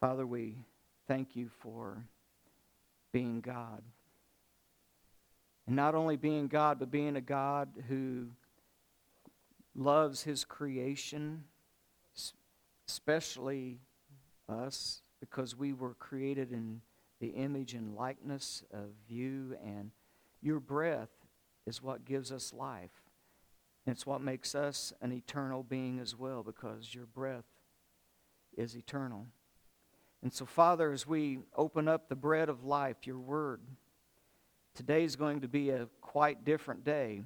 Father, 0.00 0.26
we 0.26 0.56
thank 1.06 1.36
you 1.36 1.50
for 1.58 2.06
being 3.12 3.42
God. 3.42 3.82
And 5.66 5.76
not 5.76 5.94
only 5.94 6.16
being 6.16 6.48
God, 6.48 6.78
but 6.78 6.90
being 6.90 7.16
a 7.16 7.20
God 7.20 7.68
who 7.86 8.28
loves 9.74 10.22
his 10.22 10.42
creation, 10.42 11.44
especially 12.88 13.80
us, 14.48 15.02
because 15.20 15.54
we 15.54 15.74
were 15.74 15.94
created 15.94 16.50
in 16.50 16.80
the 17.20 17.28
image 17.28 17.74
and 17.74 17.94
likeness 17.94 18.64
of 18.72 18.88
you, 19.06 19.54
and 19.62 19.90
your 20.40 20.60
breath 20.60 21.10
is 21.66 21.82
what 21.82 22.06
gives 22.06 22.32
us 22.32 22.54
life. 22.54 23.02
It's 23.86 24.06
what 24.06 24.22
makes 24.22 24.54
us 24.54 24.94
an 25.02 25.12
eternal 25.12 25.62
being 25.62 25.98
as 26.00 26.16
well, 26.16 26.42
because 26.42 26.94
your 26.94 27.04
breath 27.04 27.44
is 28.56 28.74
eternal. 28.74 29.26
And 30.22 30.32
so, 30.32 30.44
Father, 30.44 30.92
as 30.92 31.06
we 31.06 31.38
open 31.56 31.88
up 31.88 32.08
the 32.08 32.16
bread 32.16 32.48
of 32.48 32.64
life, 32.64 33.06
your 33.06 33.18
word, 33.18 33.60
today 34.74 35.04
is 35.04 35.16
going 35.16 35.40
to 35.40 35.48
be 35.48 35.70
a 35.70 35.88
quite 36.02 36.44
different 36.44 36.84
day. 36.84 37.22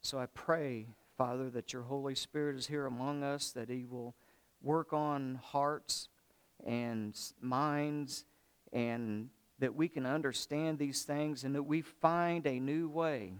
So 0.00 0.18
I 0.18 0.26
pray, 0.26 0.86
Father, 1.18 1.50
that 1.50 1.74
your 1.74 1.82
Holy 1.82 2.14
Spirit 2.14 2.56
is 2.56 2.66
here 2.66 2.86
among 2.86 3.22
us, 3.22 3.50
that 3.50 3.68
he 3.68 3.84
will 3.84 4.14
work 4.62 4.94
on 4.94 5.40
hearts 5.42 6.08
and 6.66 7.14
minds, 7.40 8.24
and 8.72 9.28
that 9.58 9.74
we 9.74 9.88
can 9.88 10.06
understand 10.06 10.78
these 10.78 11.02
things, 11.02 11.44
and 11.44 11.54
that 11.54 11.64
we 11.64 11.82
find 11.82 12.46
a 12.46 12.58
new 12.58 12.88
way 12.88 13.34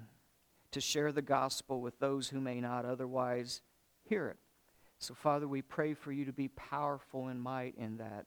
to 0.72 0.82
share 0.82 1.12
the 1.12 1.22
gospel 1.22 1.80
with 1.80 1.98
those 1.98 2.28
who 2.28 2.40
may 2.40 2.60
not 2.60 2.84
otherwise 2.84 3.62
hear 4.04 4.28
it. 4.28 4.36
So, 5.00 5.14
Father, 5.14 5.48
we 5.48 5.62
pray 5.62 5.94
for 5.94 6.12
you 6.12 6.26
to 6.26 6.32
be 6.32 6.48
powerful 6.48 7.28
in 7.28 7.40
might 7.40 7.74
in 7.78 7.96
that. 7.96 8.26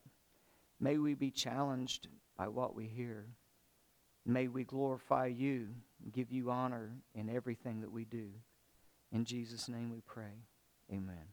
May 0.80 0.98
we 0.98 1.14
be 1.14 1.30
challenged 1.30 2.08
by 2.36 2.48
what 2.48 2.74
we 2.74 2.88
hear. 2.88 3.26
May 4.26 4.48
we 4.48 4.64
glorify 4.64 5.26
you 5.26 5.68
and 6.02 6.12
give 6.12 6.32
you 6.32 6.50
honor 6.50 6.90
in 7.14 7.30
everything 7.30 7.80
that 7.82 7.92
we 7.92 8.04
do. 8.04 8.26
In 9.12 9.24
Jesus' 9.24 9.68
name 9.68 9.92
we 9.92 10.00
pray. 10.00 10.42
Amen. 10.92 11.28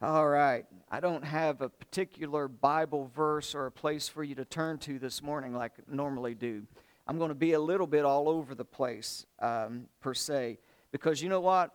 All 0.00 0.26
right. 0.26 0.64
I 0.90 1.00
don't 1.00 1.24
have 1.24 1.60
a 1.60 1.68
particular 1.68 2.48
Bible 2.48 3.10
verse 3.14 3.54
or 3.54 3.66
a 3.66 3.72
place 3.72 4.08
for 4.08 4.24
you 4.24 4.34
to 4.36 4.46
turn 4.46 4.78
to 4.78 4.98
this 4.98 5.22
morning 5.22 5.54
like 5.54 5.72
I 5.78 5.94
normally 5.94 6.34
do. 6.34 6.62
I'm 7.06 7.18
going 7.18 7.28
to 7.28 7.34
be 7.34 7.52
a 7.52 7.60
little 7.60 7.86
bit 7.86 8.06
all 8.06 8.30
over 8.30 8.54
the 8.54 8.64
place, 8.64 9.26
um, 9.40 9.88
per 10.00 10.14
se, 10.14 10.58
because 10.90 11.20
you 11.20 11.28
know 11.28 11.40
what? 11.40 11.72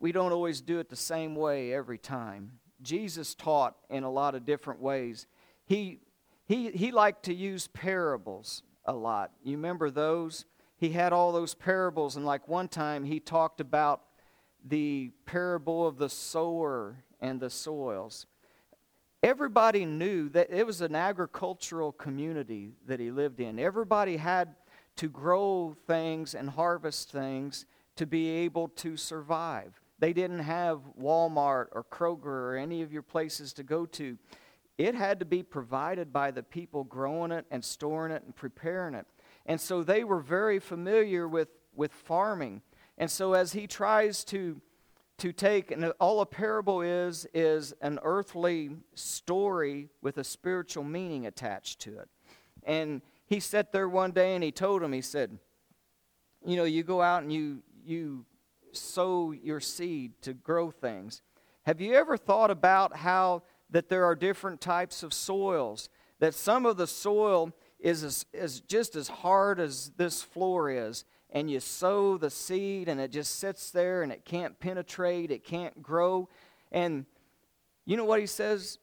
We 0.00 0.12
don't 0.12 0.32
always 0.32 0.60
do 0.60 0.78
it 0.78 0.88
the 0.88 0.96
same 0.96 1.34
way 1.34 1.72
every 1.72 1.98
time. 1.98 2.52
Jesus 2.82 3.34
taught 3.34 3.76
in 3.90 4.02
a 4.02 4.10
lot 4.10 4.34
of 4.34 4.46
different 4.46 4.80
ways. 4.80 5.26
He, 5.66 6.00
he, 6.46 6.70
he 6.70 6.90
liked 6.90 7.24
to 7.26 7.34
use 7.34 7.68
parables 7.68 8.62
a 8.86 8.94
lot. 8.94 9.32
You 9.44 9.56
remember 9.56 9.90
those? 9.90 10.46
He 10.76 10.90
had 10.90 11.12
all 11.12 11.30
those 11.30 11.54
parables, 11.54 12.16
and 12.16 12.24
like 12.24 12.48
one 12.48 12.68
time 12.68 13.04
he 13.04 13.20
talked 13.20 13.60
about 13.60 14.00
the 14.64 15.10
parable 15.26 15.86
of 15.86 15.98
the 15.98 16.08
sower 16.08 17.04
and 17.20 17.38
the 17.38 17.50
soils. 17.50 18.26
Everybody 19.22 19.84
knew 19.84 20.30
that 20.30 20.50
it 20.50 20.66
was 20.66 20.80
an 20.80 20.96
agricultural 20.96 21.92
community 21.92 22.72
that 22.86 22.98
he 22.98 23.10
lived 23.10 23.40
in. 23.40 23.58
Everybody 23.58 24.16
had 24.16 24.54
to 24.96 25.08
grow 25.08 25.76
things 25.86 26.34
and 26.34 26.48
harvest 26.48 27.10
things 27.10 27.66
to 27.96 28.06
be 28.06 28.28
able 28.30 28.68
to 28.68 28.96
survive. 28.96 29.79
They 30.00 30.12
didn't 30.12 30.40
have 30.40 30.80
Walmart 31.00 31.66
or 31.72 31.84
Kroger 31.90 32.24
or 32.24 32.56
any 32.56 32.82
of 32.82 32.92
your 32.92 33.02
places 33.02 33.52
to 33.54 33.62
go 33.62 33.86
to. 33.86 34.18
It 34.78 34.94
had 34.94 35.20
to 35.20 35.26
be 35.26 35.42
provided 35.42 36.10
by 36.12 36.30
the 36.30 36.42
people 36.42 36.84
growing 36.84 37.32
it 37.32 37.44
and 37.50 37.62
storing 37.62 38.10
it 38.10 38.22
and 38.24 38.34
preparing 38.34 38.94
it. 38.94 39.06
And 39.44 39.60
so 39.60 39.82
they 39.82 40.02
were 40.02 40.20
very 40.20 40.58
familiar 40.58 41.28
with, 41.28 41.48
with 41.74 41.92
farming. 41.92 42.62
And 42.96 43.10
so 43.10 43.34
as 43.34 43.52
he 43.52 43.66
tries 43.66 44.24
to 44.24 44.60
to 45.18 45.32
take 45.32 45.70
and 45.70 45.84
all 46.00 46.22
a 46.22 46.26
parable 46.26 46.80
is 46.80 47.26
is 47.34 47.74
an 47.82 47.98
earthly 48.02 48.70
story 48.94 49.90
with 50.00 50.16
a 50.16 50.24
spiritual 50.24 50.82
meaning 50.82 51.26
attached 51.26 51.78
to 51.78 51.98
it. 51.98 52.08
And 52.62 53.02
he 53.26 53.38
sat 53.38 53.70
there 53.70 53.86
one 53.86 54.12
day 54.12 54.34
and 54.34 54.42
he 54.42 54.50
told 54.50 54.82
him, 54.82 54.94
he 54.94 55.02
said, 55.02 55.38
you 56.46 56.56
know, 56.56 56.64
you 56.64 56.82
go 56.82 57.02
out 57.02 57.22
and 57.22 57.30
you 57.30 57.62
you 57.84 58.24
sow 58.76 59.32
your 59.32 59.60
seed 59.60 60.12
to 60.22 60.32
grow 60.32 60.70
things. 60.70 61.22
Have 61.62 61.80
you 61.80 61.94
ever 61.94 62.16
thought 62.16 62.50
about 62.50 62.96
how 62.96 63.42
that 63.70 63.88
there 63.88 64.04
are 64.04 64.14
different 64.14 64.60
types 64.60 65.02
of 65.02 65.12
soils? 65.12 65.88
That 66.18 66.34
some 66.34 66.66
of 66.66 66.76
the 66.76 66.86
soil 66.86 67.52
is, 67.78 68.04
as, 68.04 68.26
is 68.32 68.60
just 68.60 68.96
as 68.96 69.08
hard 69.08 69.60
as 69.60 69.92
this 69.96 70.22
floor 70.22 70.70
is, 70.70 71.04
and 71.30 71.50
you 71.50 71.60
sow 71.60 72.18
the 72.18 72.30
seed 72.30 72.88
and 72.88 73.00
it 73.00 73.12
just 73.12 73.38
sits 73.38 73.70
there 73.70 74.02
and 74.02 74.12
it 74.12 74.24
can't 74.24 74.58
penetrate, 74.58 75.30
it 75.30 75.44
can't 75.44 75.82
grow. 75.82 76.28
And 76.72 77.06
you 77.86 77.96
know 77.96 78.04
what 78.04 78.20
he 78.20 78.26
says? 78.26 78.78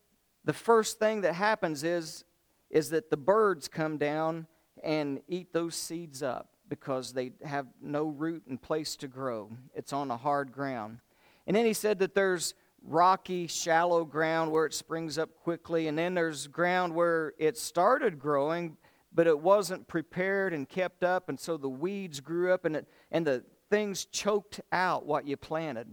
The 0.45 0.53
first 0.53 0.97
thing 0.97 1.21
that 1.21 1.33
happens 1.33 1.83
is, 1.83 2.23
is 2.69 2.89
that 2.91 3.09
the 3.09 3.17
birds 3.17 3.67
come 3.67 3.97
down 3.97 4.47
and 4.83 5.21
eat 5.27 5.51
those 5.51 5.75
seeds 5.75 6.23
up 6.23 6.56
because 6.69 7.13
they 7.13 7.31
have 7.43 7.67
no 7.81 8.05
root 8.05 8.43
and 8.47 8.61
place 8.61 8.95
to 8.97 9.07
grow. 9.07 9.49
It's 9.73 9.93
on 9.93 10.11
a 10.11 10.17
hard 10.17 10.51
ground. 10.51 10.99
And 11.45 11.55
then 11.55 11.65
he 11.65 11.73
said 11.73 11.99
that 11.99 12.13
there's 12.13 12.53
rocky, 12.83 13.47
shallow 13.47 14.05
ground 14.05 14.51
where 14.51 14.65
it 14.65 14.73
springs 14.73 15.17
up 15.17 15.29
quickly, 15.43 15.87
and 15.87 15.97
then 15.97 16.13
there's 16.13 16.47
ground 16.47 16.93
where 16.93 17.33
it 17.37 17.57
started 17.57 18.19
growing, 18.19 18.77
but 19.13 19.27
it 19.27 19.39
wasn't 19.39 19.87
prepared 19.87 20.53
and 20.53 20.67
kept 20.67 21.03
up, 21.03 21.29
and 21.29 21.39
so 21.39 21.57
the 21.57 21.69
weeds 21.69 22.19
grew 22.19 22.53
up 22.53 22.65
and, 22.65 22.75
it, 22.75 22.87
and 23.11 23.25
the 23.25 23.43
things 23.69 24.05
choked 24.05 24.61
out 24.71 25.05
what 25.05 25.27
you 25.27 25.37
planted. 25.37 25.87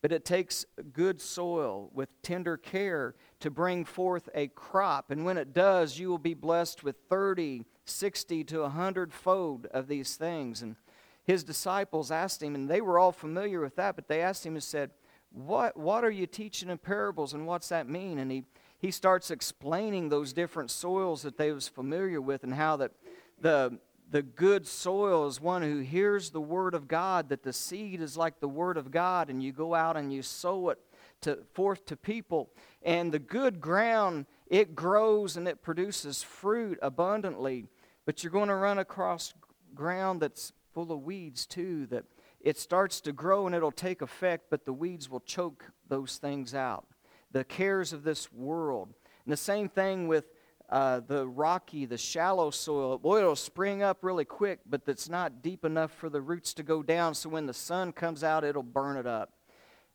But 0.00 0.12
it 0.12 0.24
takes 0.24 0.66
good 0.92 1.20
soil 1.20 1.90
with 1.94 2.08
tender 2.22 2.56
care 2.56 3.14
to 3.38 3.50
bring 3.50 3.84
forth 3.84 4.28
a 4.34 4.48
crop. 4.48 5.12
And 5.12 5.24
when 5.24 5.38
it 5.38 5.52
does, 5.52 5.96
you 5.96 6.08
will 6.08 6.18
be 6.18 6.34
blessed 6.34 6.82
with 6.82 6.96
30, 7.08 7.64
60 7.84 8.44
to 8.44 8.60
100 8.60 9.12
fold 9.12 9.66
of 9.66 9.88
these 9.88 10.16
things. 10.16 10.62
And 10.62 10.76
his 11.24 11.44
disciples 11.44 12.10
asked 12.10 12.42
him, 12.42 12.54
and 12.54 12.68
they 12.68 12.80
were 12.80 12.98
all 12.98 13.12
familiar 13.12 13.60
with 13.60 13.76
that, 13.76 13.96
but 13.96 14.08
they 14.08 14.20
asked 14.20 14.44
him 14.44 14.54
and 14.54 14.62
said, 14.62 14.90
What, 15.30 15.76
what 15.76 16.04
are 16.04 16.10
you 16.10 16.26
teaching 16.26 16.68
in 16.68 16.78
parables, 16.78 17.32
and 17.32 17.46
what's 17.46 17.68
that 17.68 17.88
mean? 17.88 18.18
And 18.18 18.30
he, 18.30 18.44
he 18.78 18.90
starts 18.90 19.30
explaining 19.30 20.08
those 20.08 20.32
different 20.32 20.70
soils 20.70 21.22
that 21.22 21.36
they 21.38 21.52
was 21.52 21.68
familiar 21.68 22.20
with 22.20 22.42
and 22.42 22.54
how 22.54 22.76
that 22.76 22.92
the, 23.40 23.78
the 24.10 24.22
good 24.22 24.66
soil 24.66 25.26
is 25.26 25.40
one 25.40 25.62
who 25.62 25.78
hears 25.78 26.30
the 26.30 26.40
word 26.40 26.74
of 26.74 26.88
God, 26.88 27.28
that 27.28 27.42
the 27.42 27.52
seed 27.52 28.00
is 28.00 28.16
like 28.16 28.40
the 28.40 28.48
word 28.48 28.76
of 28.76 28.90
God, 28.90 29.30
and 29.30 29.42
you 29.42 29.52
go 29.52 29.74
out 29.74 29.96
and 29.96 30.12
you 30.12 30.22
sow 30.22 30.70
it 30.70 30.78
to, 31.22 31.38
forth 31.54 31.86
to 31.86 31.96
people. 31.96 32.50
And 32.82 33.12
the 33.12 33.18
good 33.18 33.60
ground, 33.60 34.26
it 34.52 34.74
grows 34.74 35.38
and 35.38 35.48
it 35.48 35.62
produces 35.62 36.22
fruit 36.22 36.78
abundantly. 36.82 37.64
But 38.04 38.22
you're 38.22 38.30
going 38.30 38.50
to 38.50 38.54
run 38.54 38.78
across 38.78 39.32
ground 39.74 40.20
that's 40.20 40.52
full 40.74 40.92
of 40.92 41.00
weeds 41.00 41.46
too, 41.46 41.86
that 41.86 42.04
it 42.38 42.58
starts 42.58 43.00
to 43.00 43.12
grow 43.12 43.46
and 43.46 43.54
it'll 43.54 43.72
take 43.72 44.02
effect, 44.02 44.50
but 44.50 44.66
the 44.66 44.72
weeds 44.74 45.08
will 45.08 45.20
choke 45.20 45.64
those 45.88 46.18
things 46.18 46.54
out. 46.54 46.84
The 47.30 47.44
cares 47.44 47.94
of 47.94 48.04
this 48.04 48.30
world. 48.30 48.92
And 49.24 49.32
the 49.32 49.38
same 49.38 49.70
thing 49.70 50.06
with 50.06 50.26
uh, 50.68 51.00
the 51.00 51.26
rocky, 51.26 51.86
the 51.86 51.96
shallow 51.96 52.50
soil. 52.50 52.98
Boy, 52.98 53.20
it'll 53.20 53.36
spring 53.36 53.82
up 53.82 54.04
really 54.04 54.26
quick, 54.26 54.60
but 54.68 54.82
it's 54.86 55.08
not 55.08 55.42
deep 55.42 55.64
enough 55.64 55.92
for 55.92 56.10
the 56.10 56.20
roots 56.20 56.52
to 56.54 56.62
go 56.62 56.82
down, 56.82 57.14
so 57.14 57.30
when 57.30 57.46
the 57.46 57.54
sun 57.54 57.90
comes 57.92 58.22
out, 58.22 58.44
it'll 58.44 58.62
burn 58.62 58.98
it 58.98 59.06
up. 59.06 59.32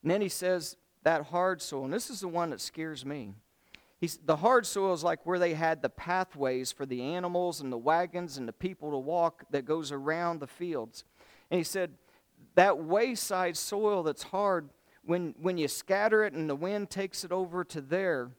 And 0.02 0.10
then 0.10 0.22
he 0.22 0.30
says, 0.30 0.78
that 1.04 1.26
hard 1.26 1.62
soil, 1.62 1.86
and 1.86 1.94
this 1.94 2.10
is 2.10 2.22
the 2.22 2.28
one 2.28 2.50
that 2.50 2.62
scares 2.62 3.06
me. 3.06 3.34
He's, 4.00 4.18
the 4.18 4.36
hard 4.36 4.66
soil 4.66 4.94
is 4.94 5.04
like 5.04 5.26
where 5.26 5.40
they 5.40 5.56
had 5.56 5.82
the 5.82 5.90
pathways 5.90 6.72
for 6.72 6.86
the 6.86 7.02
animals 7.02 7.62
and 7.62 7.72
the 7.72 7.78
wagons 7.78 8.38
and 8.38 8.48
the 8.48 8.54
people 8.54 8.92
to 8.92 8.98
walk 8.98 9.46
that 9.50 9.66
goes 9.66 9.92
around 9.92 10.40
the 10.40 10.48
fields. 10.48 11.04
And 11.50 11.58
he 11.58 11.64
said, 11.64 11.94
that 12.56 12.78
wayside 12.78 13.58
soil 13.58 14.04
that's 14.04 14.24
hard, 14.24 14.70
when, 15.04 15.34
when 15.40 15.58
you 15.58 15.68
scatter 15.68 16.24
it 16.24 16.34
and 16.34 16.50
the 16.50 16.56
wind 16.56 16.90
takes 16.90 17.24
it 17.24 17.32
over 17.32 17.64
to 17.64 17.82
there, 17.82 18.32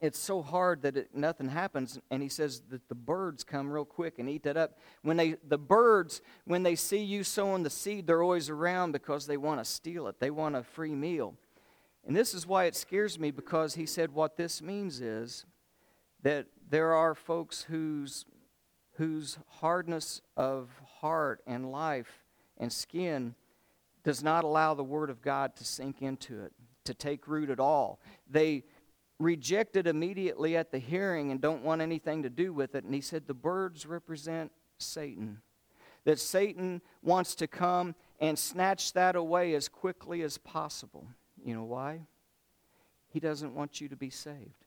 it's 0.00 0.18
so 0.18 0.40
hard 0.40 0.82
that 0.82 0.96
it, 0.96 1.14
nothing 1.14 1.48
happens. 1.48 1.98
And 2.10 2.22
he 2.22 2.28
says 2.28 2.62
that 2.70 2.88
the 2.88 2.94
birds 2.94 3.44
come 3.44 3.70
real 3.70 3.84
quick 3.84 4.18
and 4.18 4.28
eat 4.28 4.44
that 4.44 4.56
up. 4.56 4.78
When 5.02 5.16
they, 5.16 5.36
the 5.46 5.58
birds, 5.58 6.22
when 6.44 6.62
they 6.62 6.74
see 6.74 7.02
you 7.02 7.22
sowing 7.22 7.64
the 7.64 7.70
seed, 7.70 8.06
they're 8.06 8.22
always 8.22 8.48
around 8.48 8.92
because 8.92 9.26
they 9.26 9.36
want 9.36 9.60
to 9.60 9.64
steal 9.64 10.06
it. 10.06 10.20
They 10.20 10.30
want 10.30 10.56
a 10.56 10.62
free 10.62 10.94
meal. 10.94 11.34
And 12.06 12.16
this 12.16 12.34
is 12.34 12.46
why 12.46 12.64
it 12.64 12.74
scares 12.74 13.18
me 13.18 13.30
because 13.30 13.74
he 13.74 13.86
said 13.86 14.12
what 14.12 14.36
this 14.36 14.62
means 14.62 15.00
is 15.00 15.44
that 16.22 16.46
there 16.68 16.94
are 16.94 17.14
folks 17.14 17.62
whose, 17.62 18.24
whose 18.94 19.38
hardness 19.48 20.20
of 20.36 20.70
heart 21.00 21.42
and 21.46 21.70
life 21.70 22.24
and 22.58 22.72
skin 22.72 23.34
does 24.02 24.22
not 24.22 24.44
allow 24.44 24.74
the 24.74 24.84
Word 24.84 25.10
of 25.10 25.20
God 25.20 25.56
to 25.56 25.64
sink 25.64 26.00
into 26.00 26.42
it, 26.42 26.52
to 26.84 26.94
take 26.94 27.28
root 27.28 27.50
at 27.50 27.60
all. 27.60 28.00
They, 28.28 28.64
reject 29.20 29.76
it 29.76 29.86
immediately 29.86 30.56
at 30.56 30.72
the 30.72 30.78
hearing 30.78 31.30
and 31.30 31.40
don't 31.40 31.62
want 31.62 31.82
anything 31.82 32.22
to 32.22 32.30
do 32.30 32.52
with 32.52 32.74
it. 32.74 32.84
And 32.84 32.94
he 32.94 33.02
said 33.02 33.26
the 33.26 33.34
birds 33.34 33.86
represent 33.86 34.50
Satan. 34.78 35.42
That 36.04 36.18
Satan 36.18 36.80
wants 37.02 37.34
to 37.36 37.46
come 37.46 37.94
and 38.18 38.38
snatch 38.38 38.94
that 38.94 39.14
away 39.14 39.54
as 39.54 39.68
quickly 39.68 40.22
as 40.22 40.38
possible. 40.38 41.06
You 41.44 41.54
know 41.54 41.64
why? 41.64 42.02
He 43.08 43.20
doesn't 43.20 43.54
want 43.54 43.80
you 43.80 43.88
to 43.88 43.96
be 43.96 44.10
saved. 44.10 44.64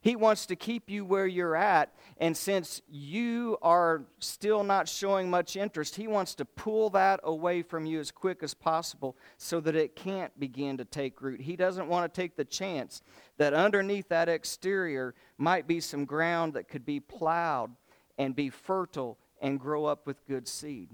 He 0.00 0.14
wants 0.14 0.46
to 0.46 0.56
keep 0.56 0.88
you 0.88 1.04
where 1.04 1.26
you're 1.26 1.56
at. 1.56 1.92
And 2.18 2.36
since 2.36 2.80
you 2.88 3.58
are 3.60 4.04
still 4.20 4.62
not 4.62 4.88
showing 4.88 5.28
much 5.28 5.56
interest, 5.56 5.96
He 5.96 6.06
wants 6.06 6.34
to 6.36 6.44
pull 6.44 6.90
that 6.90 7.18
away 7.24 7.62
from 7.62 7.86
you 7.86 7.98
as 7.98 8.10
quick 8.10 8.42
as 8.42 8.54
possible 8.54 9.16
so 9.36 9.58
that 9.60 9.74
it 9.74 9.96
can't 9.96 10.38
begin 10.38 10.76
to 10.76 10.84
take 10.84 11.20
root. 11.20 11.40
He 11.40 11.56
doesn't 11.56 11.88
want 11.88 12.12
to 12.12 12.20
take 12.20 12.36
the 12.36 12.44
chance 12.44 13.02
that 13.38 13.52
underneath 13.52 14.08
that 14.08 14.28
exterior 14.28 15.14
might 15.38 15.66
be 15.66 15.80
some 15.80 16.04
ground 16.04 16.54
that 16.54 16.68
could 16.68 16.86
be 16.86 17.00
plowed 17.00 17.72
and 18.16 18.36
be 18.36 18.48
fertile 18.48 19.18
and 19.40 19.58
grow 19.60 19.86
up 19.86 20.06
with 20.06 20.26
good 20.26 20.46
seed. 20.46 20.90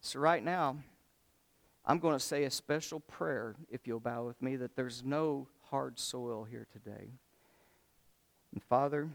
So, 0.00 0.20
right 0.20 0.42
now, 0.42 0.78
I'm 1.84 1.98
going 1.98 2.14
to 2.14 2.20
say 2.20 2.44
a 2.44 2.50
special 2.50 3.00
prayer, 3.00 3.56
if 3.68 3.86
you'll 3.86 4.00
bow 4.00 4.24
with 4.24 4.40
me, 4.40 4.56
that 4.56 4.76
there's 4.76 5.02
no 5.04 5.48
hard 5.70 5.98
soil 5.98 6.44
here 6.44 6.66
today. 6.72 7.10
And 8.52 8.62
Father, 8.62 9.08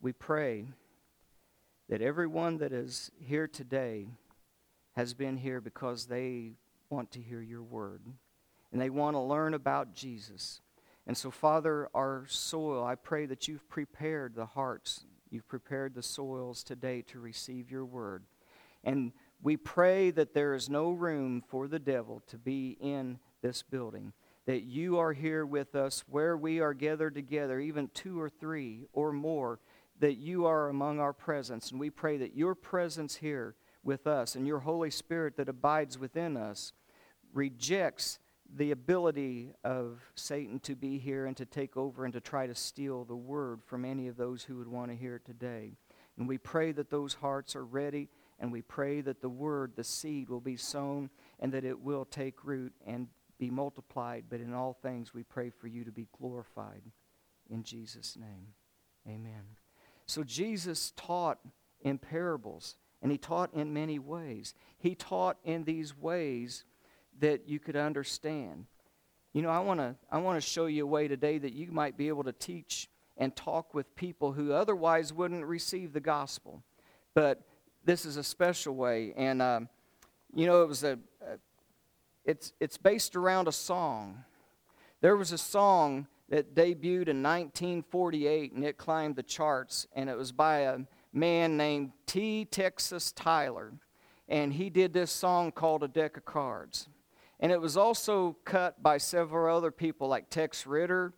we 0.00 0.12
pray 0.12 0.64
that 1.90 2.00
everyone 2.00 2.58
that 2.58 2.72
is 2.72 3.10
here 3.18 3.46
today 3.46 4.06
has 4.96 5.12
been 5.12 5.36
here 5.36 5.60
because 5.60 6.06
they 6.06 6.52
want 6.88 7.10
to 7.12 7.20
hear 7.20 7.42
your 7.42 7.62
word 7.62 8.00
and 8.72 8.80
they 8.80 8.90
want 8.90 9.14
to 9.14 9.20
learn 9.20 9.54
about 9.54 9.94
Jesus. 9.94 10.62
And 11.06 11.16
so, 11.16 11.30
Father, 11.30 11.88
our 11.94 12.24
soil, 12.28 12.84
I 12.84 12.94
pray 12.94 13.26
that 13.26 13.48
you've 13.48 13.68
prepared 13.68 14.34
the 14.34 14.46
hearts, 14.46 15.04
you've 15.30 15.48
prepared 15.48 15.94
the 15.94 16.02
soils 16.02 16.62
today 16.62 17.02
to 17.08 17.18
receive 17.18 17.70
your 17.70 17.84
word. 17.84 18.24
And 18.84 19.12
we 19.42 19.56
pray 19.56 20.10
that 20.10 20.34
there 20.34 20.54
is 20.54 20.68
no 20.68 20.90
room 20.90 21.42
for 21.46 21.66
the 21.68 21.78
devil 21.78 22.22
to 22.28 22.36
be 22.38 22.76
in 22.80 23.18
this 23.42 23.62
building 23.62 24.12
that 24.46 24.62
you 24.62 24.98
are 24.98 25.12
here 25.12 25.46
with 25.46 25.74
us 25.74 26.02
where 26.08 26.36
we 26.36 26.60
are 26.60 26.74
gathered 26.74 27.14
together, 27.14 27.60
even 27.60 27.88
two 27.94 28.20
or 28.20 28.28
three 28.28 28.86
or 28.92 29.12
more, 29.12 29.60
that 30.00 30.14
you 30.14 30.46
are 30.46 30.68
among 30.68 30.98
our 30.98 31.12
presence. 31.12 31.70
And 31.70 31.78
we 31.78 31.90
pray 31.90 32.16
that 32.16 32.34
your 32.34 32.54
presence 32.54 33.16
here 33.16 33.54
with 33.84 34.06
us 34.06 34.34
and 34.34 34.46
your 34.46 34.60
Holy 34.60 34.90
Spirit 34.90 35.36
that 35.36 35.48
abides 35.48 35.98
within 35.98 36.36
us 36.36 36.72
rejects 37.32 38.18
the 38.52 38.72
ability 38.72 39.52
of 39.62 40.00
Satan 40.16 40.58
to 40.60 40.74
be 40.74 40.98
here 40.98 41.26
and 41.26 41.36
to 41.36 41.44
take 41.44 41.76
over 41.76 42.04
and 42.04 42.12
to 42.12 42.20
try 42.20 42.46
to 42.46 42.54
steal 42.54 43.04
the 43.04 43.14
word 43.14 43.62
from 43.64 43.84
any 43.84 44.08
of 44.08 44.16
those 44.16 44.42
who 44.42 44.56
would 44.56 44.66
want 44.66 44.90
to 44.90 44.96
hear 44.96 45.16
it 45.16 45.24
today. 45.24 45.74
And 46.18 46.26
we 46.26 46.38
pray 46.38 46.72
that 46.72 46.90
those 46.90 47.14
hearts 47.14 47.54
are 47.54 47.64
ready, 47.64 48.08
and 48.40 48.50
we 48.50 48.62
pray 48.62 49.02
that 49.02 49.20
the 49.20 49.28
word, 49.28 49.72
the 49.76 49.84
seed, 49.84 50.28
will 50.28 50.40
be 50.40 50.56
sown 50.56 51.10
and 51.38 51.52
that 51.52 51.64
it 51.64 51.78
will 51.78 52.04
take 52.04 52.44
root 52.44 52.72
and 52.86 53.06
be 53.38 53.50
multiplied, 53.50 54.24
but 54.28 54.40
in 54.40 54.52
all 54.54 54.76
things 54.82 55.14
we 55.14 55.22
pray 55.22 55.50
for 55.50 55.66
you 55.68 55.84
to 55.84 55.92
be 55.92 56.08
glorified. 56.18 56.82
In 57.50 57.62
Jesus' 57.62 58.16
name, 58.16 58.48
amen. 59.06 59.42
So 60.06 60.24
Jesus 60.24 60.92
taught 60.96 61.38
in 61.82 61.98
parables, 61.98 62.76
and 63.02 63.12
he 63.12 63.18
taught 63.18 63.54
in 63.54 63.72
many 63.72 63.98
ways. 63.98 64.54
He 64.78 64.94
taught 64.94 65.38
in 65.44 65.64
these 65.64 65.96
ways 65.96 66.64
that 67.20 67.48
you 67.48 67.58
could 67.58 67.76
understand. 67.76 68.66
You 69.32 69.42
know, 69.42 69.50
I 69.50 69.60
want 69.60 69.80
to 69.80 69.94
I 70.10 70.18
want 70.18 70.36
to 70.36 70.46
show 70.46 70.66
you 70.66 70.84
a 70.84 70.86
way 70.86 71.08
today 71.08 71.38
that 71.38 71.52
you 71.52 71.70
might 71.70 71.96
be 71.96 72.08
able 72.08 72.24
to 72.24 72.32
teach 72.32 72.88
and 73.16 73.34
talk 73.34 73.74
with 73.74 73.94
people 73.94 74.32
who 74.32 74.52
otherwise 74.52 75.12
wouldn't 75.12 75.44
receive 75.44 75.92
the 75.92 76.00
gospel. 76.00 76.62
But 77.14 77.42
this 77.84 78.04
is 78.04 78.16
a 78.16 78.24
special 78.24 78.74
way, 78.74 79.12
and 79.16 79.40
um, 79.40 79.68
you 80.34 80.46
know, 80.46 80.62
it 80.62 80.68
was 80.68 80.84
a, 80.84 80.98
a 81.22 81.38
it's, 82.24 82.52
it's 82.60 82.76
based 82.76 83.16
around 83.16 83.48
a 83.48 83.52
song. 83.52 84.24
There 85.00 85.16
was 85.16 85.32
a 85.32 85.38
song 85.38 86.06
that 86.28 86.54
debuted 86.54 87.08
in 87.08 87.22
1948 87.22 88.52
and 88.52 88.64
it 88.64 88.76
climbed 88.76 89.16
the 89.16 89.22
charts, 89.22 89.86
and 89.94 90.08
it 90.08 90.16
was 90.16 90.32
by 90.32 90.58
a 90.60 90.78
man 91.12 91.56
named 91.56 91.92
T. 92.06 92.44
Texas 92.44 93.12
Tyler. 93.12 93.72
And 94.28 94.52
he 94.52 94.70
did 94.70 94.92
this 94.92 95.10
song 95.10 95.50
called 95.50 95.82
A 95.82 95.88
Deck 95.88 96.16
of 96.16 96.24
Cards. 96.24 96.88
And 97.40 97.50
it 97.50 97.60
was 97.60 97.76
also 97.76 98.36
cut 98.44 98.80
by 98.80 98.98
several 98.98 99.56
other 99.56 99.72
people 99.72 100.06
like 100.06 100.30
Tex 100.30 100.66
Ritter, 100.66 101.14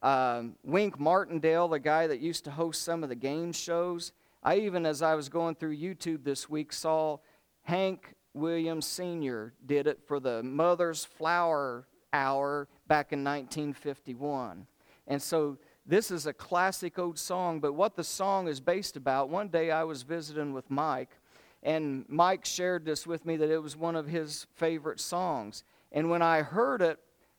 um, 0.00 0.54
Wink 0.62 1.00
Martindale, 1.00 1.66
the 1.66 1.80
guy 1.80 2.06
that 2.06 2.20
used 2.20 2.44
to 2.44 2.52
host 2.52 2.82
some 2.82 3.02
of 3.02 3.08
the 3.08 3.16
game 3.16 3.52
shows. 3.52 4.12
I 4.42 4.56
even, 4.58 4.86
as 4.86 5.02
I 5.02 5.14
was 5.14 5.28
going 5.28 5.54
through 5.54 5.76
YouTube 5.76 6.24
this 6.24 6.48
week, 6.48 6.72
saw 6.72 7.18
Hank 7.62 8.14
Williams 8.34 8.86
Sr. 8.86 9.54
did 9.64 9.86
it 9.86 10.00
for 10.06 10.18
the 10.18 10.42
Mother's 10.42 11.04
Flour 11.04 11.86
Hour 12.12 12.68
back 12.86 13.12
in 13.12 13.22
1951. 13.22 14.66
And 15.06 15.22
so 15.22 15.58
this 15.86 16.10
is 16.10 16.26
a 16.26 16.32
classic 16.32 16.98
old 16.98 17.18
song, 17.18 17.60
but 17.60 17.72
what 17.74 17.96
the 17.96 18.04
song 18.04 18.48
is 18.48 18.60
based 18.60 18.96
about, 18.96 19.28
one 19.28 19.48
day 19.48 19.70
I 19.70 19.84
was 19.84 20.02
visiting 20.02 20.52
with 20.52 20.70
Mike, 20.70 21.18
and 21.62 22.04
Mike 22.08 22.44
shared 22.44 22.84
this 22.84 23.06
with 23.06 23.24
me 23.24 23.36
that 23.36 23.50
it 23.50 23.62
was 23.62 23.76
one 23.76 23.96
of 23.96 24.08
his 24.08 24.46
favorite 24.54 25.00
songs. 25.00 25.64
And 25.92 26.10
when 26.10 26.22
I 26.22 26.42
heard 26.42 26.82
it, 26.82 26.98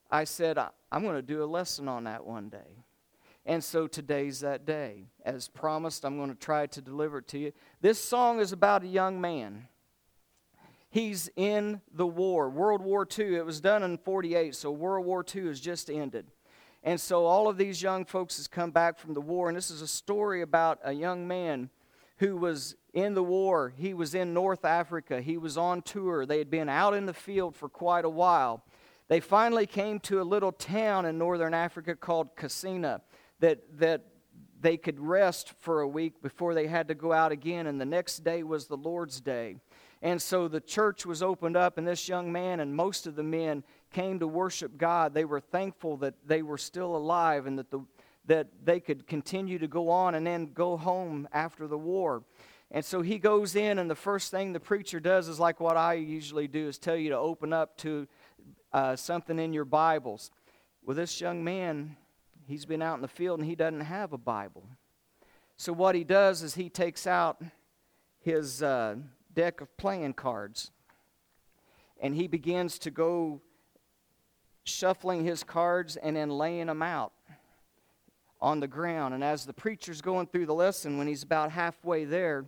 I 0.10 0.24
said, 0.24 0.58
I'm 0.58 1.04
going 1.04 1.16
to 1.16 1.22
do 1.22 1.44
a 1.44 1.46
lesson 1.46 1.88
on 1.88 2.06
that 2.06 2.26
one 2.26 2.50
day. 2.50 2.83
And 3.46 3.64
so 3.64 3.88
today's 3.88 4.40
that 4.40 4.66
day. 4.66 5.06
As 5.26 5.48
promised, 5.48 6.06
I'm 6.06 6.18
going 6.18 6.30
to 6.30 6.36
try 6.36 6.66
to 6.68 6.82
deliver 6.82 7.18
it 7.18 7.28
to 7.30 7.40
you. 7.40 7.52
This 7.82 8.00
song 8.00 8.40
is 8.40 8.52
about 8.52 8.84
a 8.84 8.88
young 8.88 9.20
man 9.20 9.68
he's 10.94 11.28
in 11.36 11.82
the 11.92 12.06
war. 12.06 12.50
World 12.50 12.82
War 12.82 13.06
II, 13.18 13.36
it 13.36 13.46
was 13.46 13.60
done 13.60 13.82
in 13.82 13.98
48, 13.98 14.54
so 14.56 14.72
World 14.72 15.06
War 15.06 15.26
II 15.36 15.48
has 15.48 15.60
just 15.60 15.90
ended. 15.90 16.28
And 16.84 17.02
so 17.02 17.26
all 17.26 17.50
of 17.50 17.58
these 17.58 17.82
young 17.82 18.06
folks 18.06 18.38
has 18.38 18.48
come 18.48 18.70
back 18.70 19.00
from 19.00 19.16
the 19.16 19.22
war, 19.22 19.50
and 19.50 19.58
this 19.58 19.72
is 19.72 19.82
a 19.82 19.88
story 19.88 20.44
about 20.44 20.80
a 20.84 20.94
young 20.94 21.28
man 21.28 21.72
who 22.18 22.38
was 22.38 22.76
in 22.94 23.16
the 23.16 23.24
war. 23.24 23.74
He 23.76 23.96
was 23.96 24.14
in 24.14 24.36
North 24.36 24.64
Africa. 24.64 25.20
He 25.20 25.36
was 25.36 25.58
on 25.58 25.82
tour. 25.82 26.28
They 26.28 26.38
had 26.38 26.52
been 26.52 26.70
out 26.70 26.94
in 26.94 27.08
the 27.08 27.14
field 27.14 27.56
for 27.56 27.70
quite 27.70 28.06
a 28.06 28.10
while. 28.10 28.64
They 29.08 29.20
finally 29.20 29.66
came 29.66 30.00
to 30.02 30.22
a 30.22 30.24
little 30.24 30.52
town 30.52 31.06
in 31.08 31.18
northern 31.18 31.56
Africa 31.56 31.96
called 31.96 32.36
Cassino 32.36 33.02
that, 33.44 33.60
that 33.78 34.06
they 34.62 34.78
could 34.78 34.98
rest 35.02 35.52
for 35.60 35.82
a 35.82 35.88
week 35.88 36.22
before 36.22 36.54
they 36.54 36.66
had 36.66 36.88
to 36.88 36.96
go 36.96 37.12
out 37.12 37.34
again, 37.34 37.68
and 37.68 37.80
the 37.80 37.86
next 37.86 38.24
day 38.24 38.42
was 38.42 38.68
the 38.68 38.78
Lord's 38.78 39.20
Day. 39.20 39.58
And 40.02 40.22
so 40.22 40.48
the 40.48 40.62
church 40.62 41.06
was 41.06 41.22
opened 41.22 41.58
up, 41.58 41.78
and 41.78 41.86
this 41.86 42.08
young 42.08 42.32
man 42.32 42.62
and 42.62 42.74
most 42.74 43.06
of 43.06 43.18
the 43.18 43.24
men 43.24 43.66
came 43.92 44.18
to 44.20 44.28
worship 44.28 44.78
God. 44.78 45.14
They 45.14 45.26
were 45.26 45.42
thankful 45.42 45.98
that 45.98 46.14
they 46.26 46.42
were 46.42 46.58
still 46.58 46.96
alive 46.96 47.46
and 47.46 47.60
that, 47.60 47.70
the, 47.70 47.82
that 48.28 48.48
they 48.64 48.80
could 48.80 49.08
continue 49.08 49.60
to 49.60 49.68
go 49.68 49.90
on 49.90 50.16
and 50.16 50.26
then 50.26 50.54
go 50.54 50.78
home 50.78 51.28
after 51.34 51.68
the 51.68 51.78
war. 51.78 52.24
And 52.72 52.86
so 52.86 53.02
he 53.02 53.18
goes 53.18 53.58
in, 53.58 53.78
and 53.78 53.92
the 53.92 53.96
first 53.96 54.32
thing 54.32 54.54
the 54.54 54.60
preacher 54.62 55.02
does 55.02 55.28
is 55.28 55.38
like 55.38 55.60
what 55.60 55.76
I 55.76 55.96
usually 55.96 56.48
do 56.48 56.70
is 56.70 56.78
tell 56.78 56.96
you 56.96 57.10
to 57.10 57.18
open 57.18 57.52
up 57.52 57.76
to 57.80 58.08
uh, 58.72 58.96
something 58.96 59.38
in 59.38 59.52
your 59.52 59.66
Bibles. 59.66 60.32
Well, 60.86 60.96
this 60.96 61.20
young 61.20 61.44
man, 61.44 61.98
he's 62.48 62.66
been 62.66 62.82
out 62.82 62.96
in 62.96 63.02
the 63.02 63.08
field 63.08 63.40
and 63.40 63.48
he 63.48 63.56
doesn't 63.56 63.82
have 63.82 64.14
a 64.14 64.18
Bible. 64.18 64.64
So 65.58 65.74
what 65.74 65.96
he 65.96 66.04
does 66.04 66.42
is 66.42 66.56
he 66.56 66.70
takes 66.70 67.08
out 67.08 67.42
his 68.20 68.64
uh, 68.64 68.96
deck 69.34 69.62
of 69.62 69.76
playing 69.78 70.14
cards. 70.14 70.72
And 72.02 72.16
he 72.16 72.28
begins 72.28 72.80
to 72.80 72.92
go 72.92 73.42
shuffling 74.64 75.24
his 75.24 75.44
cards 75.44 75.96
and 75.96 76.16
then 76.16 76.30
laying 76.30 76.68
them 76.68 76.82
out 76.82 77.14
on 78.42 78.60
the 78.60 78.68
ground. 78.68 79.14
And 79.14 79.24
as 79.24 79.46
the 79.46 79.54
preacher's 79.54 80.02
going 80.02 80.28
through 80.28 80.46
the 80.46 80.54
lesson, 80.54 80.98
when 80.98 81.08
he's 81.08 81.24
about 81.24 81.52
halfway 81.52 82.04
there, 82.04 82.46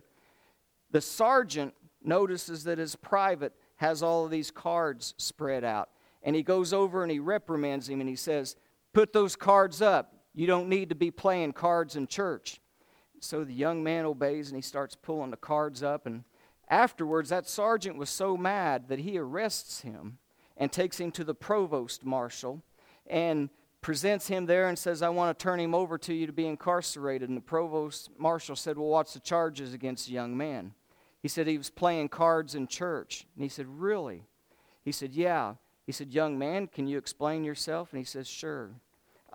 the 0.90 1.00
sergeant 1.00 1.74
notices 2.02 2.64
that 2.64 2.78
his 2.78 2.96
private 2.96 3.54
has 3.76 4.02
all 4.02 4.24
of 4.24 4.30
these 4.30 4.50
cards 4.50 5.14
spread 5.16 5.64
out. 5.64 5.88
And 6.22 6.34
he 6.36 6.42
goes 6.42 6.72
over 6.72 7.02
and 7.02 7.10
he 7.10 7.18
reprimands 7.18 7.88
him 7.88 8.00
and 8.00 8.08
he 8.08 8.16
says, 8.16 8.56
Put 8.96 9.12
those 9.12 9.36
cards 9.36 9.82
up. 9.82 10.14
You 10.32 10.46
don't 10.46 10.70
need 10.70 10.88
to 10.88 10.94
be 10.94 11.10
playing 11.10 11.52
cards 11.52 11.96
in 11.96 12.06
church. 12.06 12.62
So 13.20 13.44
the 13.44 13.52
young 13.52 13.84
man 13.84 14.06
obeys 14.06 14.48
and 14.48 14.56
he 14.56 14.62
starts 14.62 14.96
pulling 14.96 15.30
the 15.30 15.36
cards 15.36 15.82
up 15.82 16.06
and 16.06 16.24
Afterwards, 16.68 17.28
that 17.28 17.46
sergeant 17.46 17.96
was 17.96 18.10
so 18.10 18.38
mad 18.38 18.88
that 18.88 19.00
he 19.00 19.18
arrests 19.18 19.82
him 19.82 20.18
and 20.56 20.72
takes 20.72 20.98
him 20.98 21.12
to 21.12 21.24
the 21.24 21.34
provost 21.34 22.04
marshal 22.04 22.62
and 23.06 23.50
presents 23.82 24.28
him 24.28 24.46
there 24.46 24.66
and 24.66 24.78
says, 24.78 25.02
I 25.02 25.10
want 25.10 25.38
to 25.38 25.42
turn 25.42 25.60
him 25.60 25.74
over 25.74 25.96
to 25.98 26.14
you 26.14 26.26
to 26.26 26.32
be 26.32 26.46
incarcerated. 26.46 27.28
And 27.28 27.36
the 27.36 27.42
provost 27.42 28.10
marshal 28.18 28.56
said, 28.56 28.78
Well, 28.78 28.88
what's 28.88 29.14
the 29.14 29.20
charges 29.20 29.74
against 29.74 30.06
the 30.06 30.14
young 30.14 30.36
man? 30.36 30.72
He 31.22 31.28
said 31.28 31.46
he 31.46 31.58
was 31.58 31.70
playing 31.70 32.08
cards 32.08 32.54
in 32.54 32.66
church. 32.66 33.26
And 33.36 33.42
he 33.42 33.48
said, 33.50 33.66
Really? 33.68 34.24
He 34.82 34.90
said, 34.90 35.12
Yeah. 35.12 35.56
He 35.84 35.92
said, 35.92 36.12
Young 36.12 36.36
man, 36.36 36.66
can 36.66 36.88
you 36.88 36.98
explain 36.98 37.44
yourself? 37.44 37.92
And 37.92 37.98
he 37.98 38.04
says, 38.04 38.26
Sure. 38.26 38.70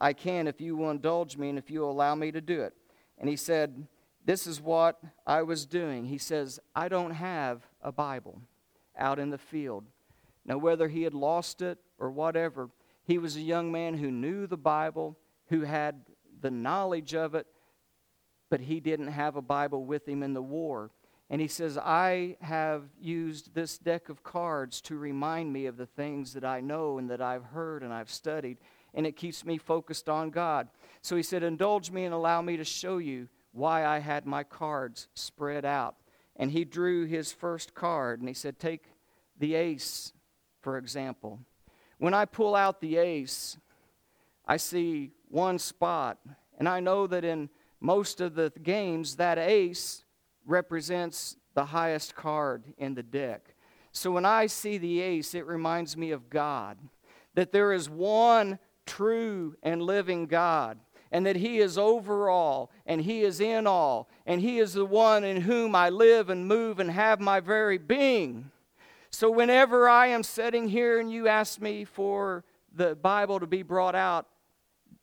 I 0.02 0.14
can 0.14 0.48
if 0.48 0.60
you 0.60 0.76
will 0.76 0.90
indulge 0.90 1.38
me 1.38 1.50
and 1.50 1.60
if 1.60 1.70
you 1.70 1.82
will 1.82 1.92
allow 1.92 2.16
me 2.16 2.32
to 2.32 2.42
do 2.42 2.62
it. 2.62 2.74
And 3.20 3.30
he 3.30 3.36
said, 3.36 3.88
This 4.26 4.48
is 4.48 4.60
what 4.60 5.00
I 5.28 5.44
was 5.44 5.66
doing. 5.68 6.06
He 6.06 6.18
says, 6.18 6.60
I 6.76 6.90
don't 6.90 7.12
have 7.12 7.68
a 7.82 7.92
Bible 7.92 8.42
out 8.98 9.20
in 9.20 9.30
the 9.30 9.38
field. 9.38 9.86
Now, 10.44 10.58
whether 10.58 10.88
he 10.88 11.04
had 11.04 11.14
lost 11.14 11.62
it 11.62 11.78
or 12.00 12.10
whatever, 12.10 12.72
he 13.04 13.20
was 13.20 13.36
a 13.36 13.42
young 13.42 13.72
man 13.72 13.94
who 13.94 14.10
knew 14.10 14.48
the 14.48 14.58
Bible, 14.58 15.18
who 15.50 15.62
had 15.62 16.02
the 16.42 16.52
knowledge 16.52 17.14
of 17.14 17.36
it, 17.36 17.46
but 18.50 18.62
he 18.62 18.80
didn't 18.80 19.10
have 19.10 19.36
a 19.36 19.42
Bible 19.42 19.86
with 19.86 20.08
him 20.08 20.24
in 20.24 20.34
the 20.34 20.42
war. 20.42 20.90
And 21.30 21.40
he 21.40 21.48
says, 21.48 21.78
I 21.78 22.38
have 22.42 22.84
used 23.00 23.54
this 23.54 23.78
deck 23.78 24.10
of 24.10 24.24
cards 24.24 24.82
to 24.82 24.98
remind 24.98 25.54
me 25.54 25.68
of 25.68 25.78
the 25.78 25.86
things 25.86 26.34
that 26.34 26.44
I 26.44 26.60
know 26.60 26.98
and 26.98 27.10
that 27.10 27.22
I've 27.22 27.46
heard 27.46 27.84
and 27.84 27.94
I've 27.94 28.10
studied, 28.10 28.58
and 28.94 29.06
it 29.06 29.16
keeps 29.16 29.46
me 29.46 29.58
focused 29.58 30.10
on 30.10 30.30
God. 30.30 30.68
So 31.02 31.16
he 31.16 31.24
said, 31.24 31.44
Indulge 31.44 31.92
me 31.92 32.06
and 32.06 32.14
allow 32.14 32.42
me 32.42 32.58
to 32.58 32.64
show 32.64 32.98
you 32.98 33.28
why 33.52 33.86
I 33.86 34.00
had 34.00 34.26
my 34.26 34.44
cards 34.44 35.08
spread 35.14 35.66
out. 35.66 35.96
And 36.36 36.52
he 36.52 36.64
drew 36.64 37.06
his 37.06 37.32
first 37.32 37.74
card, 37.74 38.20
and 38.20 38.28
he 38.28 38.34
said, 38.34 38.60
Take 38.60 38.86
the 39.38 39.56
ace, 39.56 40.14
for 40.62 40.78
example. 40.78 41.40
When 41.98 42.14
I 42.14 42.26
pull 42.26 42.56
out 42.56 42.82
the 42.82 42.98
ace, 42.98 43.58
I 44.46 44.58
see 44.58 45.12
one 45.28 45.60
spot, 45.60 46.18
and 46.58 46.68
I 46.68 46.80
know 46.80 47.08
that 47.08 47.24
in 47.24 47.50
most 47.80 48.22
of 48.22 48.36
the 48.36 48.52
games, 48.64 49.16
that 49.18 49.38
ace 49.38 50.04
represents 50.46 51.38
the 51.54 51.66
highest 51.66 52.16
card 52.16 52.64
in 52.78 52.96
the 52.96 53.04
deck. 53.04 53.56
So 53.92 54.12
when 54.12 54.26
I 54.26 54.46
see 54.48 54.78
the 54.78 55.02
ace, 55.02 55.36
it 55.36 55.46
reminds 55.46 55.98
me 55.98 56.12
of 56.12 56.30
God, 56.30 56.78
that 57.36 57.52
there 57.52 57.74
is 57.74 57.90
one 57.90 58.60
true 58.86 59.56
and 59.64 59.82
living 59.82 60.26
God, 60.26 60.80
and 61.12 61.26
that 61.26 61.36
He 61.36 61.60
is 61.60 61.78
over 61.78 62.30
all, 62.30 62.72
and 62.86 63.02
He 63.02 63.22
is 63.22 63.40
in 63.40 63.68
all, 63.68 64.10
and 64.26 64.42
He 64.42 64.60
is 64.60 64.74
the 64.74 64.86
one 64.86 65.24
in 65.24 65.42
whom 65.42 65.76
I 65.76 65.90
live 65.90 66.30
and 66.30 66.48
move 66.48 66.80
and 66.80 66.92
have 66.92 67.20
my 67.20 67.40
very 67.40 67.78
being. 67.78 68.52
So 69.12 69.30
whenever 69.30 69.90
I 69.90 70.08
am 70.08 70.24
sitting 70.24 70.70
here 70.70 71.00
and 71.00 71.12
you 71.12 71.28
ask 71.28 71.60
me 71.60 71.84
for 71.84 72.46
the 72.74 72.96
Bible 72.96 73.40
to 73.40 73.48
be 73.48 73.62
brought 73.62 73.96
out, 73.96 74.28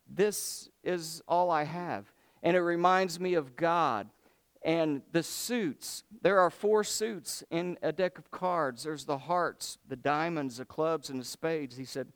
this 0.08 0.70
is 0.82 1.22
all 1.28 1.50
I 1.50 1.64
have. 1.64 2.10
And 2.42 2.56
it 2.56 2.60
reminds 2.60 3.20
me 3.20 3.34
of 3.34 3.56
God 3.56 4.08
and 4.62 5.02
the 5.12 5.22
suits. 5.22 6.04
There 6.22 6.40
are 6.40 6.50
four 6.50 6.84
suits 6.84 7.44
in 7.50 7.78
a 7.82 7.92
deck 7.92 8.18
of 8.18 8.30
cards 8.30 8.84
there's 8.84 9.04
the 9.04 9.18
hearts, 9.18 9.78
the 9.88 9.96
diamonds, 9.96 10.56
the 10.56 10.64
clubs, 10.64 11.10
and 11.10 11.20
the 11.20 11.24
spades. 11.24 11.76
He 11.76 11.84
said, 11.84 12.08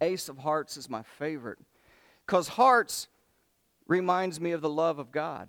Ace 0.00 0.28
of 0.28 0.38
hearts 0.38 0.76
is 0.76 0.88
my 0.88 1.02
favorite 1.02 1.58
because 2.26 2.48
hearts 2.48 3.08
reminds 3.86 4.40
me 4.40 4.52
of 4.52 4.60
the 4.60 4.70
love 4.70 4.98
of 4.98 5.12
God. 5.12 5.48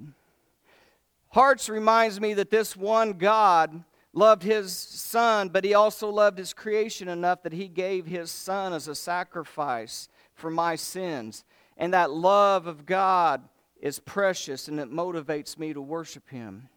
Hearts 1.29 1.69
reminds 1.69 2.19
me 2.19 2.33
that 2.35 2.49
this 2.51 2.75
one 2.75 3.13
God 3.13 3.83
loved 4.13 4.43
his 4.43 4.75
son, 4.75 5.49
but 5.49 5.63
he 5.63 5.73
also 5.73 6.09
loved 6.09 6.37
his 6.37 6.53
creation 6.53 7.07
enough 7.07 7.43
that 7.43 7.53
he 7.53 7.67
gave 7.67 8.05
his 8.05 8.31
son 8.31 8.73
as 8.73 8.87
a 8.87 8.95
sacrifice 8.95 10.09
for 10.35 10.49
my 10.49 10.75
sins. 10.75 11.43
And 11.77 11.93
that 11.93 12.11
love 12.11 12.67
of 12.67 12.85
God 12.85 13.43
is 13.83 13.99
precious 13.99 14.67
and 14.67 14.79
it 14.79 14.91
motivates 14.91 15.57
me 15.57 15.73
to 15.73 15.81
worship 15.81 16.29
Him. 16.29 16.69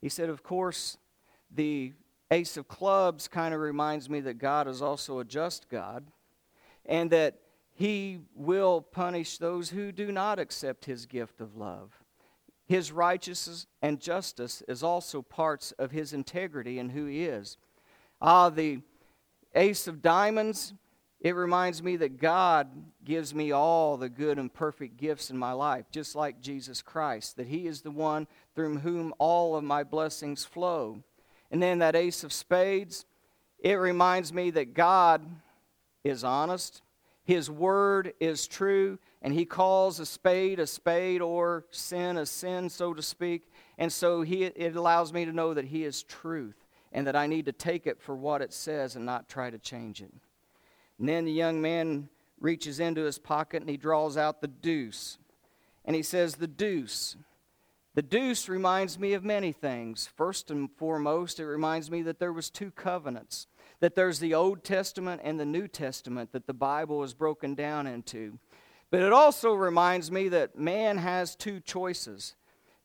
He 0.00 0.08
said, 0.08 0.28
Of 0.28 0.42
course, 0.42 0.98
the 1.50 1.94
Ace 2.30 2.56
of 2.56 2.68
Clubs 2.68 3.28
kind 3.28 3.54
of 3.54 3.60
reminds 3.60 4.08
me 4.08 4.20
that 4.20 4.34
God 4.34 4.68
is 4.68 4.82
also 4.82 5.18
a 5.18 5.24
just 5.24 5.68
God 5.68 6.04
and 6.86 7.10
that 7.10 7.38
He 7.74 8.20
will 8.34 8.80
punish 8.80 9.38
those 9.38 9.70
who 9.70 9.92
do 9.92 10.10
not 10.10 10.38
accept 10.38 10.84
His 10.84 11.06
gift 11.06 11.40
of 11.40 11.56
love. 11.56 11.92
His 12.66 12.90
righteousness 12.90 13.66
and 13.82 14.00
justice 14.00 14.62
is 14.66 14.82
also 14.82 15.22
parts 15.22 15.72
of 15.72 15.90
His 15.90 16.12
integrity 16.12 16.78
and 16.78 16.92
who 16.92 17.06
He 17.06 17.24
is. 17.24 17.58
Ah, 18.20 18.50
the 18.50 18.80
Ace 19.54 19.86
of 19.86 20.02
Diamonds 20.02 20.72
it 21.20 21.34
reminds 21.34 21.82
me 21.82 21.96
that 21.96 22.20
God 22.20 22.68
gives 23.04 23.34
me 23.34 23.50
all 23.50 23.96
the 23.96 24.08
good 24.08 24.38
and 24.38 24.52
perfect 24.52 24.96
gifts 24.96 25.30
in 25.30 25.38
my 25.38 25.52
life, 25.52 25.86
just 25.90 26.14
like 26.14 26.40
Jesus 26.40 26.82
Christ, 26.82 27.36
that 27.36 27.46
He 27.46 27.66
is 27.66 27.80
the 27.80 27.90
one 27.90 28.26
through 28.54 28.78
whom 28.78 29.14
all 29.18 29.56
of 29.56 29.64
my 29.64 29.82
blessings 29.82 30.44
flow. 30.44 31.02
And 31.50 31.62
then 31.62 31.78
that 31.78 31.96
ace 31.96 32.22
of 32.22 32.32
spades, 32.32 33.06
it 33.58 33.74
reminds 33.74 34.32
me 34.32 34.50
that 34.50 34.74
God 34.74 35.26
is 36.08 36.24
honest, 36.24 36.82
His 37.24 37.50
word 37.50 38.14
is 38.20 38.46
true, 38.46 38.98
and 39.22 39.32
He 39.32 39.44
calls 39.44 40.00
a 40.00 40.06
spade 40.06 40.60
a 40.60 40.66
spade 40.66 41.22
or 41.22 41.64
sin 41.70 42.16
a 42.16 42.26
sin, 42.26 42.68
so 42.68 42.94
to 42.94 43.02
speak. 43.02 43.50
And 43.78 43.92
so 43.92 44.22
he, 44.22 44.44
it 44.44 44.74
allows 44.76 45.12
me 45.12 45.24
to 45.24 45.32
know 45.32 45.54
that 45.54 45.66
He 45.66 45.84
is 45.84 46.02
truth 46.02 46.56
and 46.92 47.06
that 47.06 47.16
I 47.16 47.26
need 47.26 47.44
to 47.46 47.52
take 47.52 47.86
it 47.86 48.00
for 48.00 48.14
what 48.14 48.40
it 48.40 48.52
says 48.52 48.96
and 48.96 49.04
not 49.04 49.28
try 49.28 49.50
to 49.50 49.58
change 49.58 50.00
it. 50.00 50.12
And 50.98 51.08
then 51.08 51.24
the 51.24 51.32
young 51.32 51.60
man 51.60 52.08
reaches 52.40 52.80
into 52.80 53.02
his 53.02 53.18
pocket 53.18 53.62
and 53.62 53.70
he 53.70 53.76
draws 53.76 54.16
out 54.16 54.40
the 54.40 54.48
deuce. 54.48 55.18
And 55.84 55.94
he 55.94 56.02
says, 56.02 56.36
The 56.36 56.46
deuce. 56.46 57.16
The 57.94 58.02
deuce 58.02 58.48
reminds 58.48 58.98
me 58.98 59.14
of 59.14 59.24
many 59.24 59.52
things. 59.52 60.06
First 60.16 60.50
and 60.50 60.70
foremost, 60.70 61.40
it 61.40 61.46
reminds 61.46 61.90
me 61.90 62.02
that 62.02 62.18
there 62.18 62.32
was 62.32 62.50
two 62.50 62.70
covenants. 62.70 63.46
That 63.80 63.94
there's 63.94 64.18
the 64.18 64.34
Old 64.34 64.64
Testament 64.64 65.20
and 65.24 65.38
the 65.38 65.46
New 65.46 65.68
Testament 65.68 66.32
that 66.32 66.46
the 66.46 66.54
Bible 66.54 67.02
is 67.02 67.14
broken 67.14 67.54
down 67.54 67.86
into. 67.86 68.38
But 68.90 69.02
it 69.02 69.12
also 69.12 69.52
reminds 69.52 70.10
me 70.10 70.28
that 70.28 70.58
man 70.58 70.98
has 70.98 71.36
two 71.36 71.60
choices. 71.60 72.36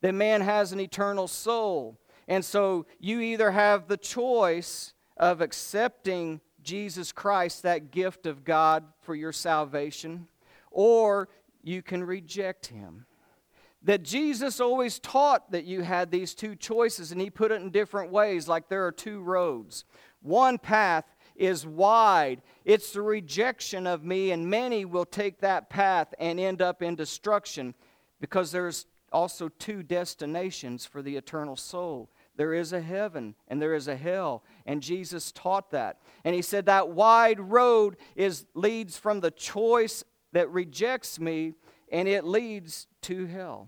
That 0.01 0.13
man 0.13 0.41
has 0.41 0.73
an 0.73 0.79
eternal 0.79 1.27
soul. 1.27 1.99
And 2.27 2.43
so 2.43 2.85
you 2.99 3.21
either 3.21 3.51
have 3.51 3.87
the 3.87 3.97
choice 3.97 4.93
of 5.17 5.41
accepting 5.41 6.41
Jesus 6.63 7.11
Christ, 7.11 7.63
that 7.63 7.91
gift 7.91 8.25
of 8.25 8.43
God 8.43 8.83
for 9.01 9.15
your 9.15 9.31
salvation, 9.31 10.27
or 10.71 11.29
you 11.63 11.81
can 11.81 12.03
reject 12.03 12.67
him. 12.67 13.05
That 13.83 14.03
Jesus 14.03 14.59
always 14.59 14.99
taught 14.99 15.51
that 15.51 15.65
you 15.65 15.81
had 15.81 16.11
these 16.11 16.35
two 16.35 16.55
choices, 16.55 17.11
and 17.11 17.19
he 17.19 17.29
put 17.29 17.51
it 17.51 17.61
in 17.61 17.71
different 17.71 18.11
ways, 18.11 18.47
like 18.47 18.69
there 18.69 18.85
are 18.85 18.91
two 18.91 19.21
roads. 19.21 19.85
One 20.21 20.57
path 20.57 21.05
is 21.35 21.65
wide, 21.65 22.41
it's 22.65 22.91
the 22.91 23.01
rejection 23.01 23.87
of 23.87 24.03
me, 24.03 24.31
and 24.31 24.49
many 24.49 24.85
will 24.85 25.05
take 25.05 25.39
that 25.39 25.69
path 25.69 26.13
and 26.19 26.39
end 26.39 26.61
up 26.61 26.83
in 26.83 26.95
destruction 26.95 27.73
because 28.19 28.51
there's 28.51 28.85
also 29.11 29.49
two 29.49 29.81
destinations 29.81 30.85
for 30.85 31.01
the 31.01 31.15
eternal 31.17 31.55
soul 31.55 32.09
there 32.41 32.53
is 32.53 32.73
a 32.73 32.81
heaven 32.81 33.35
and 33.47 33.61
there 33.61 33.75
is 33.75 33.87
a 33.87 33.95
hell. 33.95 34.43
And 34.65 34.81
Jesus 34.81 35.31
taught 35.31 35.71
that. 35.71 35.99
And 36.23 36.33
he 36.33 36.41
said 36.41 36.65
that 36.65 36.89
wide 36.89 37.39
road 37.39 37.97
is 38.15 38.45
leads 38.53 38.97
from 38.97 39.19
the 39.19 39.31
choice 39.31 40.03
that 40.33 40.49
rejects 40.49 41.19
me 41.19 41.53
and 41.91 42.07
it 42.07 42.23
leads 42.23 42.87
to 43.03 43.25
hell. 43.25 43.67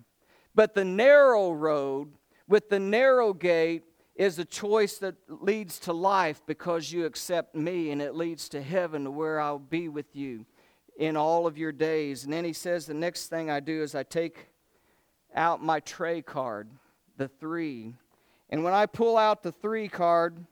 But 0.55 0.74
the 0.74 0.86
narrow 0.86 1.51
road 1.51 2.13
with 2.48 2.69
the 2.69 2.79
narrow 2.79 3.33
gate 3.33 3.83
is 4.15 4.38
a 4.38 4.46
choice 4.46 4.98
that 5.00 5.15
leads 5.27 5.79
to 5.79 5.93
life 5.93 6.41
because 6.46 6.91
you 6.91 7.05
accept 7.05 7.55
me 7.55 7.91
and 7.91 8.01
it 8.01 8.15
leads 8.15 8.48
to 8.50 8.62
heaven 8.62 9.05
to 9.05 9.12
where 9.12 9.39
I'll 9.39 9.58
be 9.60 9.88
with 9.88 10.15
you 10.15 10.46
in 10.98 11.17
all 11.17 11.48
of 11.48 11.58
your 11.58 11.72
days. 11.72 12.24
And 12.24 12.32
then 12.32 12.46
he 12.46 12.53
says 12.53 12.86
the 12.86 12.93
next 12.93 13.27
thing 13.27 13.50
I 13.50 13.60
do 13.60 13.82
is 13.82 13.96
I 13.96 14.03
take 14.03 14.50
out 15.36 15.63
my 15.63 15.79
trey 15.79 16.22
card, 16.22 16.70
the 17.17 17.27
three. 17.27 17.96
And 18.50 18.63
when 18.63 18.74
I 18.74 18.86
pull 18.86 19.17
out 19.17 19.41
the 19.41 19.51
three 19.51 19.88
card, 19.88 20.46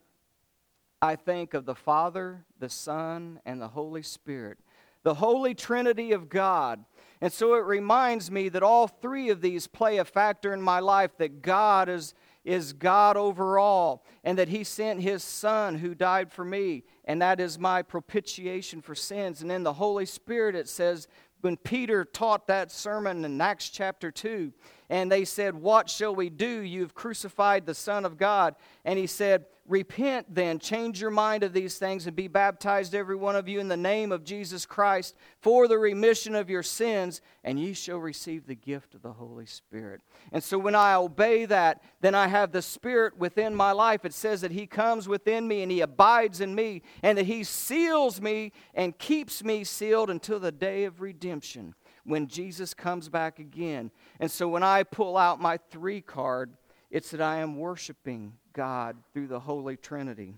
I 1.02 1.16
think 1.16 1.54
of 1.54 1.66
the 1.66 1.76
Father, 1.76 2.46
the 2.60 2.70
Son, 2.70 3.40
and 3.46 3.62
the 3.62 3.68
Holy 3.68 4.04
Spirit, 4.04 4.58
the 5.04 5.16
Holy 5.16 5.54
Trinity 5.54 6.12
of 6.12 6.30
God. 6.30 6.84
And 7.22 7.32
so 7.32 7.54
it 7.56 7.66
reminds 7.66 8.32
me 8.32 8.50
that 8.50 8.64
all 8.64 8.88
three 8.88 9.30
of 9.30 9.42
these 9.42 9.68
play 9.68 9.98
a 9.98 10.06
factor 10.06 10.54
in 10.54 10.62
my 10.62 10.80
life, 10.80 11.12
that 11.18 11.42
God 11.42 11.90
is, 11.90 12.16
is 12.44 12.74
God 12.74 13.18
over 13.18 13.60
all, 13.60 14.06
and 14.24 14.38
that 14.38 14.50
He 14.50 14.64
sent 14.64 15.02
His 15.02 15.24
Son 15.24 15.76
who 15.80 15.94
died 15.94 16.32
for 16.32 16.44
me, 16.44 16.84
and 17.06 17.22
that 17.22 17.40
is 17.40 17.60
my 17.60 17.82
propitiation 17.82 18.82
for 18.82 18.96
sins. 18.96 19.42
And 19.42 19.52
in 19.52 19.64
the 19.64 19.74
Holy 19.74 20.06
Spirit, 20.06 20.56
it 20.56 20.68
says, 20.68 21.08
when 21.42 21.58
Peter 21.58 22.06
taught 22.06 22.48
that 22.48 22.72
sermon 22.72 23.26
in 23.26 23.42
Acts 23.42 23.70
chapter 23.70 24.12
2, 24.12 24.54
And 24.92 25.10
they 25.10 25.24
said, 25.24 25.56
What 25.56 25.90
shall 25.90 26.14
we 26.14 26.30
do? 26.30 26.60
You've 26.60 26.94
crucified 26.94 27.66
the 27.66 27.74
Son 27.74 28.04
of 28.04 28.18
God. 28.18 28.56
And 28.84 29.00
he 29.00 29.08
said, 29.08 29.46
Repent 29.66 30.36
then, 30.36 30.60
change 30.60 31.00
your 31.00 31.12
mind 31.12 31.44
of 31.44 31.54
these 31.54 31.78
things, 31.78 32.06
and 32.06 32.14
be 32.14 32.28
baptized, 32.28 32.94
every 32.94 33.16
one 33.16 33.38
of 33.38 33.48
you, 33.48 33.62
in 33.62 33.70
the 33.70 33.78
name 33.78 34.12
of 34.12 34.26
Jesus 34.26 34.66
Christ 34.66 35.16
for 35.40 35.70
the 35.70 35.78
remission 35.78 36.36
of 36.36 36.50
your 36.50 36.62
sins, 36.62 37.22
and 37.46 37.58
ye 37.58 37.72
shall 37.72 38.00
receive 38.00 38.46
the 38.46 38.56
gift 38.56 38.94
of 38.94 39.02
the 39.02 39.14
Holy 39.14 39.46
Spirit. 39.46 40.02
And 40.34 40.44
so 40.44 40.60
when 40.60 40.76
I 40.76 40.96
obey 40.96 41.46
that, 41.46 41.82
then 42.02 42.14
I 42.14 42.28
have 42.28 42.52
the 42.52 42.62
Spirit 42.62 43.18
within 43.18 43.56
my 43.56 43.72
life. 43.72 44.04
It 44.04 44.14
says 44.14 44.42
that 44.42 44.52
He 44.52 44.68
comes 44.68 45.08
within 45.08 45.48
me 45.48 45.62
and 45.62 45.72
He 45.72 45.80
abides 45.80 46.42
in 46.42 46.54
me, 46.54 46.82
and 47.02 47.18
that 47.18 47.28
He 47.28 47.46
seals 47.46 48.20
me 48.20 48.52
and 48.74 48.98
keeps 48.98 49.42
me 49.42 49.64
sealed 49.64 50.10
until 50.10 50.40
the 50.40 50.52
day 50.52 50.84
of 50.84 51.00
redemption 51.00 51.76
when 52.04 52.28
Jesus 52.28 52.74
comes 52.74 53.10
back 53.10 53.40
again. 53.40 53.92
And 54.20 54.30
so 54.30 54.48
when 54.48 54.64
I 54.64 54.84
pull 54.84 55.18
out 55.18 55.42
my 55.42 55.58
three 55.70 56.02
card, 56.02 56.52
it's 56.90 57.12
that 57.12 57.22
I 57.22 57.38
am 57.38 57.58
worshiping 57.58 58.34
God 58.54 58.98
through 59.14 59.28
the 59.28 59.40
Holy 59.40 59.78
Trinity. 59.78 60.36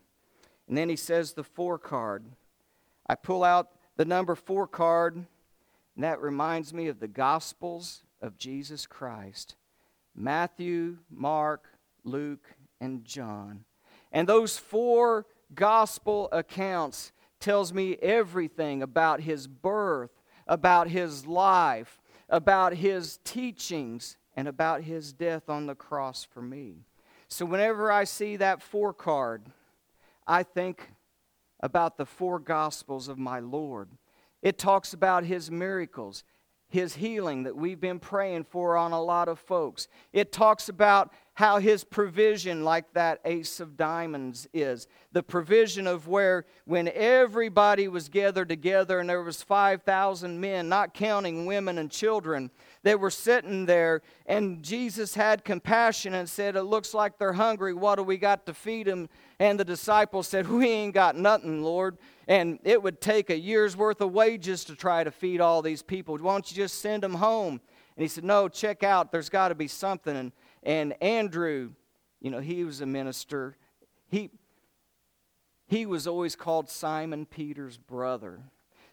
And 0.67 0.77
then 0.77 0.89
he 0.89 0.95
says 0.95 1.33
the 1.33 1.43
four 1.43 1.77
card. 1.77 2.25
I 3.07 3.15
pull 3.15 3.43
out 3.43 3.69
the 3.97 4.05
number 4.05 4.35
four 4.35 4.67
card, 4.67 5.15
and 5.15 6.03
that 6.03 6.21
reminds 6.21 6.73
me 6.73 6.87
of 6.87 6.99
the 6.99 7.07
Gospels 7.07 8.03
of 8.21 8.37
Jesus 8.37 8.85
Christ 8.87 9.55
Matthew, 10.15 10.97
Mark, 11.09 11.67
Luke, 12.03 12.55
and 12.79 13.03
John. 13.03 13.65
And 14.11 14.29
those 14.29 14.57
four 14.57 15.25
gospel 15.55 16.29
accounts 16.31 17.11
tells 17.39 17.73
me 17.73 17.95
everything 17.95 18.81
about 18.81 19.21
his 19.21 19.47
birth, 19.47 20.11
about 20.47 20.87
his 20.87 21.25
life, 21.25 22.01
about 22.29 22.73
his 22.73 23.19
teachings, 23.23 24.17
and 24.35 24.47
about 24.47 24.81
his 24.81 25.13
death 25.13 25.49
on 25.49 25.67
the 25.67 25.75
cross 25.75 26.23
for 26.23 26.41
me. 26.41 26.85
So 27.27 27.45
whenever 27.45 27.91
I 27.91 28.03
see 28.03 28.37
that 28.37 28.61
four 28.61 28.93
card, 28.93 29.43
I 30.27 30.43
think 30.43 30.91
about 31.59 31.97
the 31.97 32.05
four 32.05 32.39
gospels 32.39 33.07
of 33.07 33.17
my 33.17 33.39
Lord. 33.39 33.89
It 34.41 34.57
talks 34.57 34.93
about 34.93 35.23
his 35.23 35.49
miracles, 35.49 36.23
his 36.67 36.95
healing 36.95 37.43
that 37.43 37.55
we've 37.55 37.79
been 37.79 37.99
praying 37.99 38.45
for 38.45 38.75
on 38.75 38.91
a 38.91 39.01
lot 39.01 39.29
of 39.29 39.39
folks. 39.39 39.87
It 40.11 40.31
talks 40.31 40.67
about 40.67 41.13
how 41.35 41.57
his 41.57 41.83
provision, 41.83 42.63
like 42.63 42.93
that 42.93 43.19
ace 43.25 43.59
of 43.59 43.75
diamonds, 43.75 44.47
is. 44.53 44.87
The 45.13 45.23
provision 45.23 45.87
of 45.87 46.07
where, 46.07 46.45
when 46.65 46.87
everybody 46.89 47.87
was 47.87 48.07
gathered 48.07 48.49
together 48.49 48.99
and 48.99 49.09
there 49.09 49.23
was 49.23 49.41
5,000 49.41 50.39
men, 50.39 50.69
not 50.69 50.93
counting 50.93 51.47
women 51.47 51.79
and 51.79 51.89
children, 51.89 52.51
they 52.83 52.93
were 52.93 53.09
sitting 53.09 53.65
there, 53.65 54.03
and 54.27 54.61
Jesus 54.61 55.15
had 55.15 55.43
compassion 55.43 56.13
and 56.13 56.29
said, 56.29 56.55
It 56.55 56.63
looks 56.63 56.93
like 56.93 57.17
they're 57.17 57.33
hungry. 57.33 57.73
What 57.73 57.95
do 57.95 58.03
we 58.03 58.17
got 58.17 58.45
to 58.45 58.53
feed 58.53 58.85
them? 58.85 59.09
And 59.39 59.59
the 59.59 59.65
disciples 59.65 60.27
said, 60.27 60.47
We 60.47 60.69
ain't 60.69 60.93
got 60.93 61.15
nothing, 61.15 61.63
Lord. 61.63 61.97
And 62.27 62.59
it 62.63 62.81
would 62.81 63.01
take 63.01 63.31
a 63.31 63.37
year's 63.37 63.75
worth 63.75 64.01
of 64.01 64.11
wages 64.11 64.63
to 64.65 64.75
try 64.75 65.03
to 65.03 65.11
feed 65.11 65.41
all 65.41 65.63
these 65.63 65.81
people. 65.81 66.15
Why 66.17 66.33
don't 66.33 66.49
you 66.51 66.55
just 66.55 66.79
send 66.79 67.01
them 67.01 67.15
home? 67.15 67.59
And 67.95 68.01
he 68.03 68.07
said, 68.07 68.23
No, 68.23 68.47
check 68.47 68.83
out. 68.83 69.11
There's 69.11 69.29
got 69.29 69.49
to 69.49 69.55
be 69.55 69.67
something. 69.67 70.15
And, 70.15 70.31
and 70.63 70.93
Andrew, 71.01 71.71
you 72.19 72.31
know, 72.31 72.39
he 72.39 72.63
was 72.63 72.81
a 72.81 72.85
minister. 72.85 73.57
He, 74.09 74.31
he 75.67 75.85
was 75.85 76.07
always 76.07 76.35
called 76.35 76.69
Simon 76.69 77.25
Peter's 77.25 77.77
brother. 77.77 78.41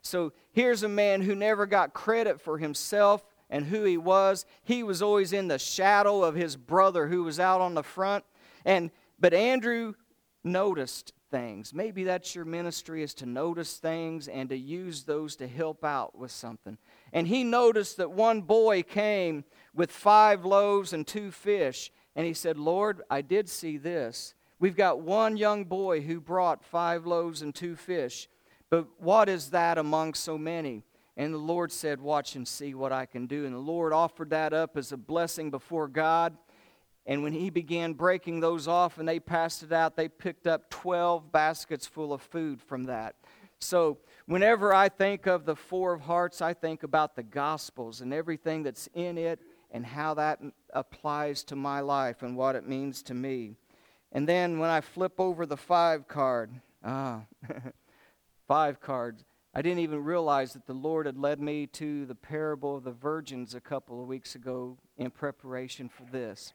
So 0.03 0.33
here's 0.53 0.83
a 0.83 0.89
man 0.89 1.23
who 1.23 1.35
never 1.35 1.67
got 1.67 1.93
credit 1.93 2.41
for 2.41 2.59
himself 2.59 3.25
and 3.49 3.67
who 3.67 3.85
he 3.85 3.97
was. 3.97 4.47
He 4.63 4.83
was 4.83 5.03
always 5.03 5.33
in 5.33 5.49
the 5.49 5.59
shadow 5.59 6.23
of 6.23 6.35
his 6.35 6.57
brother 6.57 7.09
who 7.09 7.25
was 7.25 7.39
out 7.39 7.61
on 7.61 7.75
the 7.75 7.83
front. 7.83 8.25
And 8.65 8.91
but 9.19 9.35
Andrew 9.35 9.95
noticed 10.43 11.13
things. 11.31 11.75
Maybe 11.75 12.05
that's 12.05 12.35
your 12.35 12.45
ministry 12.45 13.03
is 13.03 13.15
to 13.15 13.27
notice 13.27 13.77
things 13.77 14.29
and 14.29 14.49
to 14.49 14.57
use 14.57 15.05
those 15.05 15.37
to 15.37 15.47
help 15.47 15.85
out 15.85 16.19
with 16.19 16.31
something. 16.31 16.79
And 17.13 17.29
he 17.29 17.45
noticed 17.45 17.99
that 17.99 18.11
one 18.11 18.43
boy 18.43 18.83
came 18.83 19.45
with 19.75 19.91
five 19.91 20.45
loaves 20.45 20.93
and 20.93 21.07
two 21.07 21.31
fish. 21.31 21.91
And 22.17 22.27
he 22.27 22.35
said, 22.35 22.59
Lord, 22.59 23.03
I 23.11 23.23
did 23.23 23.49
see 23.49 23.77
this. 23.77 24.35
We've 24.59 24.77
got 24.77 25.01
one 25.01 25.37
young 25.37 25.65
boy 25.65 26.03
who 26.03 26.21
brought 26.21 26.65
five 26.65 27.07
loaves 27.07 27.41
and 27.43 27.55
two 27.55 27.77
fish. 27.77 28.29
But 28.69 28.87
what 28.99 29.29
is 29.29 29.51
that 29.51 29.79
among 29.79 30.15
so 30.15 30.37
many? 30.37 30.85
And 31.17 31.35
the 31.35 31.39
Lord 31.39 31.73
said, 31.73 32.01
Watch 32.01 32.37
and 32.37 32.47
see 32.47 32.75
what 32.75 32.93
I 32.93 33.07
can 33.07 33.27
do. 33.27 33.45
And 33.45 33.55
the 33.55 33.59
Lord 33.59 33.93
offered 33.93 34.31
that 34.31 34.53
up 34.53 34.77
as 34.77 34.93
a 34.93 34.97
blessing 34.97 35.51
before 35.51 35.89
God. 35.89 36.37
And 37.07 37.23
when 37.23 37.33
he 37.33 37.51
began 37.51 37.95
breaking 37.95 38.41
those 38.41 38.69
off 38.69 38.99
and 38.99 39.09
they 39.09 39.19
passed 39.19 39.63
it 39.63 39.73
out, 39.73 39.97
they 39.97 40.09
picked 40.09 40.47
up 40.47 40.71
12 40.71 41.33
baskets 41.33 41.87
full 41.87 42.13
of 42.13 42.23
food 42.23 42.61
from 42.61 42.85
that. 42.85 43.17
So, 43.59 43.99
whenever 44.27 44.73
I 44.73 44.89
think 44.89 45.27
of 45.27 45.45
the 45.45 45.57
Four 45.57 45.93
of 45.93 46.03
Hearts, 46.03 46.41
I 46.41 46.55
think 46.55 46.83
about 46.83 47.17
the 47.17 47.23
Gospels 47.23 48.01
and 48.01 48.15
everything 48.15 48.63
that's 48.63 48.89
in 48.95 49.19
it 49.19 49.41
and 49.71 49.87
how 49.87 50.15
that 50.15 50.41
applies 50.73 51.45
to 51.45 51.57
my 51.57 51.81
life 51.81 52.23
and 52.23 52.37
what 52.37 52.57
it 52.57 52.67
means 52.67 53.03
to 53.05 53.15
me. 53.15 53.57
And 54.13 54.29
then 54.29 54.59
when 54.59 54.71
I 54.71 54.81
flip 54.81 55.21
over 55.21 55.47
the 55.47 55.57
five 55.57 56.09
card, 56.09 56.51
ah, 56.85 57.23
five 58.49 58.81
cards, 58.81 59.25
I 59.55 59.63
didn't 59.63 59.81
even 59.81 60.05
realize 60.05 60.53
that 60.53 60.67
the 60.67 60.75
Lord 60.75 61.07
had 61.07 61.19
led 61.19 61.41
me 61.41 61.67
to 61.69 62.07
the 62.07 62.15
parable 62.15 62.77
of 62.77 62.85
the 62.85 62.93
virgins 62.93 63.55
a 63.55 63.61
couple 63.61 64.01
of 64.01 64.09
weeks 64.09 64.35
ago 64.35 64.79
in 64.97 65.11
preparation 65.11 65.89
for 65.89 66.05
this. 66.11 66.53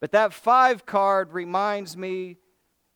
But 0.00 0.12
that 0.12 0.32
five 0.32 0.84
card 0.84 1.32
reminds 1.32 1.96
me 1.96 2.36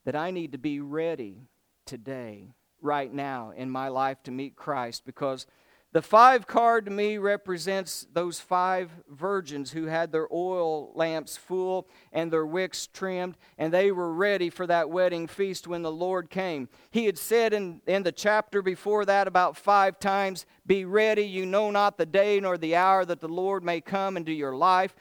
that 0.05 0.17
I 0.17 0.31
need 0.31 0.53
to 0.53 0.59
be 0.59 0.81
ready 0.81 1.49
today, 1.87 2.49
right 2.83 3.13
now, 3.13 3.53
in 3.57 3.71
my 3.71 3.89
life 3.89 4.23
to 4.25 4.31
meet 4.31 4.57
Christ 4.57 5.05
because 5.07 5.47
the 5.93 6.03
five 6.03 6.47
card 6.47 6.85
to 6.85 6.91
me 6.91 7.17
represents 7.17 8.07
those 8.13 8.41
five 8.41 8.91
virgins 9.09 9.71
who 9.71 9.87
had 9.87 10.13
their 10.13 10.29
oil 10.31 10.93
lamps 10.95 11.39
full 11.39 11.89
and 12.13 12.31
their 12.31 12.45
wicks 12.45 12.87
trimmed, 12.87 13.39
and 13.57 13.73
they 13.73 13.91
were 13.91 14.13
ready 14.13 14.51
for 14.51 14.67
that 14.67 14.91
wedding 14.91 15.27
feast 15.27 15.67
when 15.67 15.81
the 15.81 15.91
Lord 15.91 16.29
came. 16.29 16.69
He 16.91 17.07
had 17.07 17.17
said 17.17 17.55
in, 17.55 17.81
in 17.87 18.03
the 18.03 18.13
chapter 18.13 18.61
before 18.61 19.07
that 19.07 19.27
about 19.27 19.57
five 19.57 19.99
times, 19.99 20.45
Be 20.67 20.85
ready, 20.85 21.23
you 21.23 21.47
know 21.47 21.71
not 21.71 21.97
the 21.97 22.05
day 22.07 22.39
nor 22.39 22.59
the 22.59 22.77
hour 22.77 23.07
that 23.07 23.21
the 23.21 23.29
Lord 23.29 23.65
may 23.65 23.81
come 23.81 24.19
into 24.19 24.33
your 24.33 24.57
life. 24.57 24.95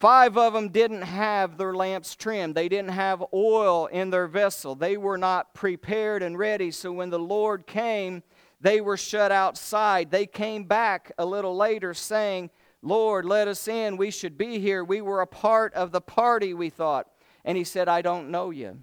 Five 0.00 0.38
of 0.38 0.54
them 0.54 0.70
didn't 0.70 1.02
have 1.02 1.58
their 1.58 1.74
lamps 1.74 2.16
trimmed. 2.16 2.54
They 2.54 2.70
didn't 2.70 2.92
have 2.92 3.22
oil 3.34 3.84
in 3.84 4.08
their 4.08 4.26
vessel. 4.26 4.74
They 4.74 4.96
were 4.96 5.18
not 5.18 5.52
prepared 5.52 6.22
and 6.22 6.38
ready. 6.38 6.70
So 6.70 6.90
when 6.90 7.10
the 7.10 7.18
Lord 7.18 7.66
came, 7.66 8.22
they 8.62 8.80
were 8.80 8.96
shut 8.96 9.30
outside. 9.30 10.10
They 10.10 10.24
came 10.24 10.64
back 10.64 11.12
a 11.18 11.26
little 11.26 11.54
later 11.54 11.92
saying, 11.92 12.48
Lord, 12.80 13.26
let 13.26 13.46
us 13.46 13.68
in. 13.68 13.98
We 13.98 14.10
should 14.10 14.38
be 14.38 14.58
here. 14.58 14.82
We 14.82 15.02
were 15.02 15.20
a 15.20 15.26
part 15.26 15.74
of 15.74 15.92
the 15.92 16.00
party, 16.00 16.54
we 16.54 16.70
thought. 16.70 17.06
And 17.44 17.58
he 17.58 17.64
said, 17.64 17.86
I 17.86 18.00
don't 18.00 18.30
know 18.30 18.48
you. 18.48 18.82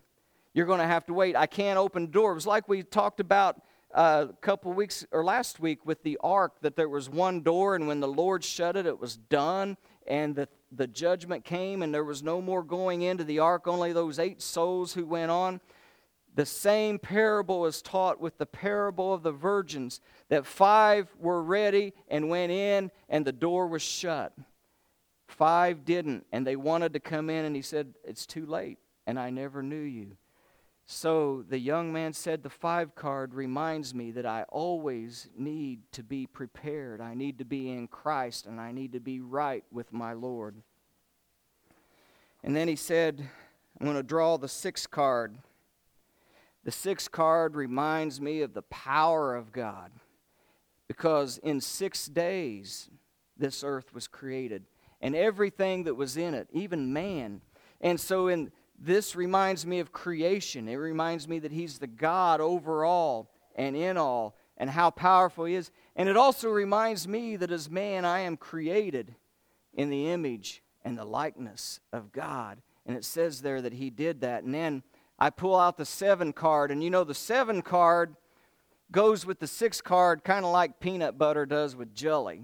You're 0.53 0.67
going 0.67 0.81
to 0.81 0.85
have 0.85 1.07
to 1.07 1.15
wait. 1.15 1.35
I 1.35 1.47
can't 1.47 1.79
open 1.79 2.05
the 2.05 2.11
door. 2.11 2.31
It 2.31 2.35
was 2.35 2.45
like 2.45 2.69
we 2.69 2.83
talked 2.83 3.19
about 3.19 3.59
uh, 3.91 4.27
a 4.29 4.33
couple 4.33 4.71
weeks 4.71 5.03
or 5.11 5.23
last 5.23 5.59
week 5.59 5.83
with 5.83 6.03
the 6.03 6.19
ark 6.21 6.57
that 6.61 6.75
there 6.75 6.89
was 6.89 7.09
one 7.09 7.41
door, 7.41 7.73
and 7.73 7.87
when 7.87 8.01
the 8.01 8.07
Lord 8.07 8.43
shut 8.43 8.75
it, 8.75 8.85
it 8.85 8.99
was 8.99 9.17
done 9.17 9.77
and 10.07 10.35
the, 10.35 10.47
the 10.71 10.87
judgment 10.87 11.45
came, 11.45 11.81
and 11.81 11.93
there 11.93 12.03
was 12.03 12.23
no 12.23 12.41
more 12.41 12.63
going 12.63 13.01
into 13.01 13.23
the 13.23 13.39
ark, 13.39 13.67
only 13.67 13.93
those 13.93 14.19
eight 14.19 14.41
souls 14.41 14.93
who 14.93 15.05
went 15.05 15.31
on. 15.31 15.61
The 16.35 16.45
same 16.45 16.99
parable 16.99 17.65
is 17.65 17.81
taught 17.81 18.21
with 18.21 18.37
the 18.37 18.45
parable 18.45 19.13
of 19.13 19.23
the 19.23 19.31
virgins 19.31 20.01
that 20.29 20.45
five 20.45 21.07
were 21.17 21.41
ready 21.41 21.93
and 22.09 22.29
went 22.29 22.51
in, 22.51 22.91
and 23.09 23.25
the 23.25 23.31
door 23.31 23.67
was 23.67 23.81
shut. 23.81 24.33
Five 25.27 25.83
didn't, 25.83 26.25
and 26.31 26.45
they 26.45 26.55
wanted 26.55 26.93
to 26.93 26.99
come 26.99 27.29
in, 27.29 27.45
and 27.45 27.55
he 27.55 27.61
said, 27.61 27.93
It's 28.03 28.25
too 28.25 28.45
late, 28.45 28.77
and 29.07 29.19
I 29.19 29.29
never 29.29 29.63
knew 29.63 29.81
you. 29.81 30.17
So 30.89 31.43
the 31.47 31.59
young 31.59 31.91
man 31.91 32.13
said, 32.13 32.41
The 32.41 32.49
five 32.49 32.95
card 32.95 33.33
reminds 33.33 33.93
me 33.93 34.11
that 34.11 34.25
I 34.25 34.43
always 34.43 35.27
need 35.37 35.81
to 35.91 36.01
be 36.01 36.25
prepared. 36.25 37.01
I 37.01 37.13
need 37.13 37.39
to 37.39 37.45
be 37.45 37.69
in 37.69 37.89
Christ 37.89 38.45
and 38.45 38.59
I 38.59 38.71
need 38.71 38.93
to 38.93 39.01
be 39.01 39.19
right 39.19 39.65
with 39.69 39.91
my 39.91 40.13
Lord. 40.13 40.55
And 42.41 42.55
then 42.55 42.69
he 42.69 42.77
said, 42.77 43.27
I'm 43.79 43.85
going 43.85 43.97
to 43.97 44.03
draw 44.03 44.37
the 44.37 44.47
six 44.47 44.87
card. 44.87 45.37
The 46.63 46.71
six 46.71 47.09
card 47.09 47.57
reminds 47.57 48.21
me 48.21 48.41
of 48.41 48.53
the 48.53 48.61
power 48.63 49.35
of 49.35 49.51
God 49.51 49.91
because 50.87 51.37
in 51.39 51.59
six 51.59 52.05
days 52.05 52.89
this 53.37 53.61
earth 53.61 53.93
was 53.93 54.07
created 54.07 54.63
and 55.01 55.17
everything 55.17 55.83
that 55.83 55.95
was 55.95 56.15
in 56.15 56.33
it, 56.33 56.47
even 56.53 56.93
man. 56.93 57.41
And 57.81 57.99
so 57.99 58.29
in 58.29 58.51
this 58.77 59.15
reminds 59.15 59.65
me 59.65 59.79
of 59.79 59.91
creation. 59.91 60.67
It 60.67 60.75
reminds 60.75 61.27
me 61.27 61.39
that 61.39 61.51
He's 61.51 61.79
the 61.79 61.87
God 61.87 62.41
over 62.41 62.85
all 62.85 63.31
and 63.55 63.75
in 63.75 63.97
all 63.97 64.35
and 64.57 64.69
how 64.69 64.91
powerful 64.91 65.45
He 65.45 65.55
is. 65.55 65.71
And 65.95 66.07
it 66.07 66.17
also 66.17 66.49
reminds 66.49 67.07
me 67.07 67.35
that 67.37 67.51
as 67.51 67.69
man, 67.69 68.05
I 68.05 68.19
am 68.21 68.37
created 68.37 69.15
in 69.73 69.89
the 69.89 70.09
image 70.09 70.61
and 70.83 70.97
the 70.97 71.05
likeness 71.05 71.79
of 71.91 72.11
God. 72.11 72.61
And 72.85 72.95
it 72.95 73.03
says 73.03 73.41
there 73.41 73.61
that 73.61 73.73
he 73.73 73.89
did 73.89 74.21
that. 74.21 74.43
And 74.43 74.53
then 74.53 74.83
I 75.19 75.29
pull 75.29 75.55
out 75.55 75.77
the 75.77 75.85
seven 75.85 76.31
card, 76.31 76.71
and 76.71 76.83
you 76.83 76.89
know, 76.89 77.03
the 77.03 77.13
seven 77.13 77.61
card 77.61 78.15
goes 78.91 79.25
with 79.25 79.39
the 79.39 79.47
six 79.47 79.81
card 79.81 80.23
kind 80.23 80.45
of 80.45 80.51
like 80.51 80.79
peanut 80.79 81.17
butter 81.17 81.45
does 81.45 81.75
with 81.75 81.93
jelly. 81.93 82.43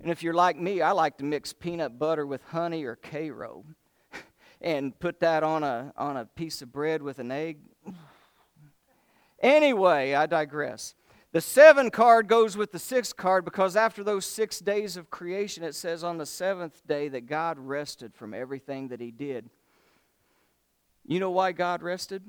And 0.00 0.10
if 0.10 0.22
you're 0.22 0.34
like 0.34 0.58
me, 0.58 0.82
I 0.82 0.92
like 0.92 1.18
to 1.18 1.24
mix 1.24 1.52
peanut 1.52 1.98
butter 1.98 2.26
with 2.26 2.42
honey 2.44 2.84
or 2.84 2.96
Karo 2.96 3.64
and 4.60 4.98
put 4.98 5.20
that 5.20 5.42
on 5.42 5.62
a, 5.62 5.92
on 5.96 6.16
a 6.16 6.24
piece 6.24 6.62
of 6.62 6.72
bread 6.72 7.02
with 7.02 7.18
an 7.18 7.30
egg. 7.30 7.58
Anyway, 9.40 10.14
I 10.14 10.26
digress. 10.26 10.94
The 11.32 11.40
seven 11.40 11.90
card 11.90 12.28
goes 12.28 12.56
with 12.56 12.72
the 12.72 12.78
six 12.78 13.12
card 13.12 13.44
because 13.44 13.76
after 13.76 14.02
those 14.02 14.24
six 14.24 14.58
days 14.58 14.96
of 14.96 15.10
creation, 15.10 15.62
it 15.62 15.74
says 15.74 16.02
on 16.02 16.16
the 16.16 16.24
seventh 16.24 16.86
day 16.86 17.08
that 17.08 17.26
God 17.26 17.58
rested 17.58 18.14
from 18.14 18.32
everything 18.32 18.88
that 18.88 19.00
He 19.00 19.10
did. 19.10 19.50
You 21.06 21.20
know 21.20 21.30
why 21.30 21.52
God 21.52 21.82
rested? 21.82 22.22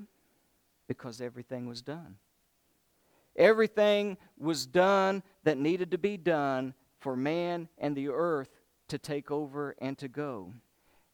Because 0.86 1.20
everything 1.20 1.66
was 1.66 1.80
done. 1.80 2.16
Everything 3.34 4.18
was 4.36 4.66
done 4.66 5.22
that 5.44 5.56
needed 5.56 5.92
to 5.92 5.98
be 5.98 6.16
done 6.16 6.74
for 7.00 7.16
man 7.16 7.68
and 7.78 7.96
the 7.96 8.08
earth 8.08 8.50
to 8.88 8.98
take 8.98 9.30
over 9.30 9.74
and 9.80 9.96
to 9.98 10.08
go. 10.08 10.52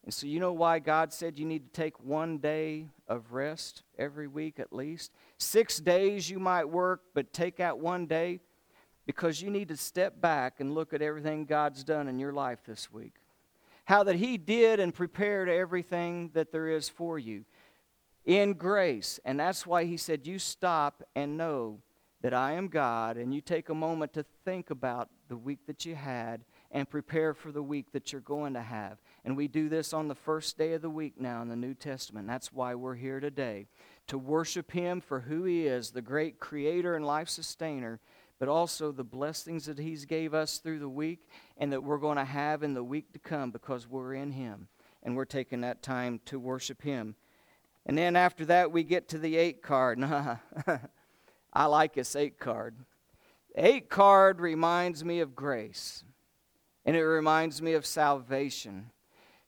And 0.05 0.13
so, 0.13 0.27
you 0.27 0.39
know 0.39 0.53
why 0.53 0.81
God 0.81 1.15
said 1.15 1.39
you 1.39 1.47
need 1.47 1.65
to 1.65 1.81
take 1.81 1.99
one 1.99 2.37
day 2.37 2.89
of 3.09 3.33
rest 3.33 3.83
every 3.99 4.29
week 4.29 4.61
at 4.61 4.71
least? 4.71 5.13
Six 5.39 5.79
days 5.79 6.29
you 6.29 6.39
might 6.39 6.69
work, 6.69 7.01
but 7.15 7.33
take 7.33 7.59
out 7.59 7.79
one 7.79 8.05
day 8.05 8.41
because 9.07 9.41
you 9.41 9.51
need 9.51 9.69
to 9.69 9.77
step 9.79 10.21
back 10.21 10.61
and 10.61 10.75
look 10.75 10.93
at 10.93 11.01
everything 11.01 11.47
God's 11.47 11.83
done 11.85 12.07
in 12.07 12.19
your 12.19 12.33
life 12.33 12.59
this 12.67 12.93
week. 12.93 13.15
How 13.87 14.03
that 14.05 14.17
He 14.17 14.37
did 14.37 14.79
and 14.79 14.95
prepared 14.95 15.49
everything 15.49 16.31
that 16.35 16.53
there 16.53 16.69
is 16.69 16.89
for 16.89 17.19
you 17.19 17.47
in 18.27 18.55
grace. 18.55 19.19
And 19.25 19.41
that's 19.41 19.67
why 19.67 19.85
He 19.85 19.97
said, 19.97 20.27
You 20.27 20.39
stop 20.39 21.03
and 21.15 21.39
know 21.39 21.81
that 22.25 22.33
I 22.33 22.53
am 22.53 22.69
God, 22.69 23.19
and 23.19 23.35
you 23.35 23.43
take 23.43 23.69
a 23.69 23.75
moment 23.75 24.15
to 24.15 24.25
think 24.47 24.71
about 24.71 25.11
the 25.29 25.37
week 25.37 25.59
that 25.67 25.85
you 25.85 25.95
had 25.95 26.43
and 26.71 26.89
prepare 26.89 27.35
for 27.35 27.53
the 27.53 27.63
week 27.63 27.93
that 27.93 28.13
you're 28.13 28.23
going 28.23 28.55
to 28.55 28.63
have. 28.63 28.97
And 29.27 29.37
we 29.37 29.47
do 29.47 29.69
this 29.69 29.93
on 29.93 30.09
the 30.09 30.15
first 30.15 30.57
day 30.57 30.73
of 30.73 30.81
the 30.81 30.89
week 30.89 31.21
now 31.21 31.43
in 31.43 31.51
the 31.51 31.55
New 31.55 31.75
Testament. 31.75 32.27
That's 32.27 32.51
why 32.51 32.77
we're 32.77 32.95
here 32.95 33.21
today 33.21 33.67
to 34.07 34.17
worship 34.17 34.73
Him 34.73 35.03
for 35.03 35.21
who 35.21 35.45
He 35.45 35.67
is, 35.67 35.91
the 35.91 36.01
great 36.01 36.41
creator 36.41 36.97
and 36.97 37.05
life 37.05 37.29
sustainer, 37.29 38.01
but 38.39 38.49
also 38.49 38.91
the 38.91 39.05
blessings 39.05 39.67
that 39.67 39.79
He's 39.79 40.07
gave 40.07 40.33
us 40.33 40.57
through 40.57 40.79
the 40.79 40.89
week 40.89 41.29
and 41.59 41.71
that 41.75 41.85
we're 41.85 41.99
going 41.99 42.17
to 42.17 42.25
have 42.25 42.63
in 42.63 42.73
the 42.73 42.83
week 42.83 43.13
to 43.13 43.19
come 43.19 43.51
because 43.51 43.87
we're 43.87 44.15
in 44.15 44.33
Him. 44.33 44.69
And 45.03 45.15
we're 45.15 45.27
taking 45.27 45.61
that 45.61 45.83
time 45.83 46.23
to 46.25 46.41
worship 46.41 46.81
Him. 46.81 47.17
And 47.85 47.99
then 47.99 48.17
after 48.17 48.47
that, 48.47 48.73
we 48.73 48.83
get 48.83 49.11
to 49.11 49.19
the 49.19 49.37
eight 49.37 49.63
card. 49.63 49.99
I 51.55 51.67
like 51.67 51.95
this 51.95 52.17
eight 52.17 52.39
card. 52.39 52.75
Eight 53.57 53.89
card 53.89 54.41
reminds 54.41 55.05
me 55.05 55.21
of 55.21 55.37
grace, 55.37 56.03
and 56.85 56.97
it 56.97 57.05
reminds 57.05 57.63
me 57.63 57.75
of 57.75 57.87
salvation 57.87 58.91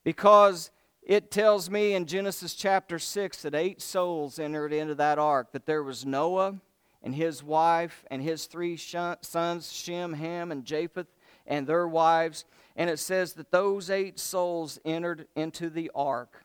because 0.04 0.70
it 1.02 1.32
tells 1.32 1.68
me 1.68 1.94
in 1.94 2.06
Genesis 2.06 2.54
chapter 2.54 3.00
6 3.00 3.42
that 3.42 3.54
eight 3.54 3.82
souls 3.82 4.38
entered 4.38 4.72
into 4.72 4.94
that 4.96 5.18
ark, 5.18 5.50
that 5.52 5.66
there 5.66 5.82
was 5.82 6.06
Noah 6.06 6.54
and 7.02 7.14
his 7.14 7.42
wife 7.42 8.04
and 8.10 8.22
his 8.22 8.46
three 8.46 8.76
sons, 8.76 9.72
Shem, 9.72 10.12
Ham, 10.14 10.52
and 10.52 10.64
Japheth, 10.64 11.06
and 11.46 11.66
their 11.66 11.88
wives. 11.88 12.44
And 12.76 12.90
it 12.90 12.98
says 12.98 13.34
that 13.34 13.50
those 13.50 13.90
eight 13.90 14.18
souls 14.18 14.78
entered 14.84 15.26
into 15.34 15.70
the 15.70 15.90
ark. 15.94 16.44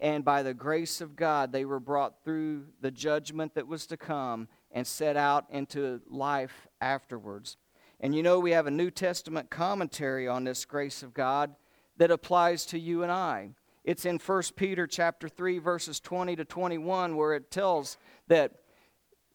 And 0.00 0.24
by 0.24 0.42
the 0.42 0.54
grace 0.54 1.00
of 1.00 1.16
God, 1.16 1.52
they 1.52 1.64
were 1.64 1.80
brought 1.80 2.22
through 2.24 2.66
the 2.80 2.90
judgment 2.90 3.54
that 3.54 3.66
was 3.66 3.86
to 3.88 3.96
come 3.96 4.48
and 4.76 4.86
set 4.86 5.16
out 5.16 5.46
into 5.48 6.02
life 6.06 6.68
afterwards. 6.82 7.56
And 7.98 8.14
you 8.14 8.22
know, 8.22 8.38
we 8.38 8.50
have 8.50 8.66
a 8.66 8.70
New 8.70 8.90
Testament 8.90 9.48
commentary 9.48 10.28
on 10.28 10.44
this 10.44 10.66
grace 10.66 11.02
of 11.02 11.14
God 11.14 11.56
that 11.96 12.10
applies 12.10 12.66
to 12.66 12.78
you 12.78 13.02
and 13.02 13.10
I. 13.10 13.52
It's 13.84 14.04
in 14.04 14.18
1 14.18 14.42
Peter 14.54 14.86
chapter 14.86 15.30
3 15.30 15.60
verses 15.60 15.98
20 15.98 16.36
to 16.36 16.44
21 16.44 17.16
where 17.16 17.32
it 17.32 17.50
tells 17.50 17.96
that 18.28 18.52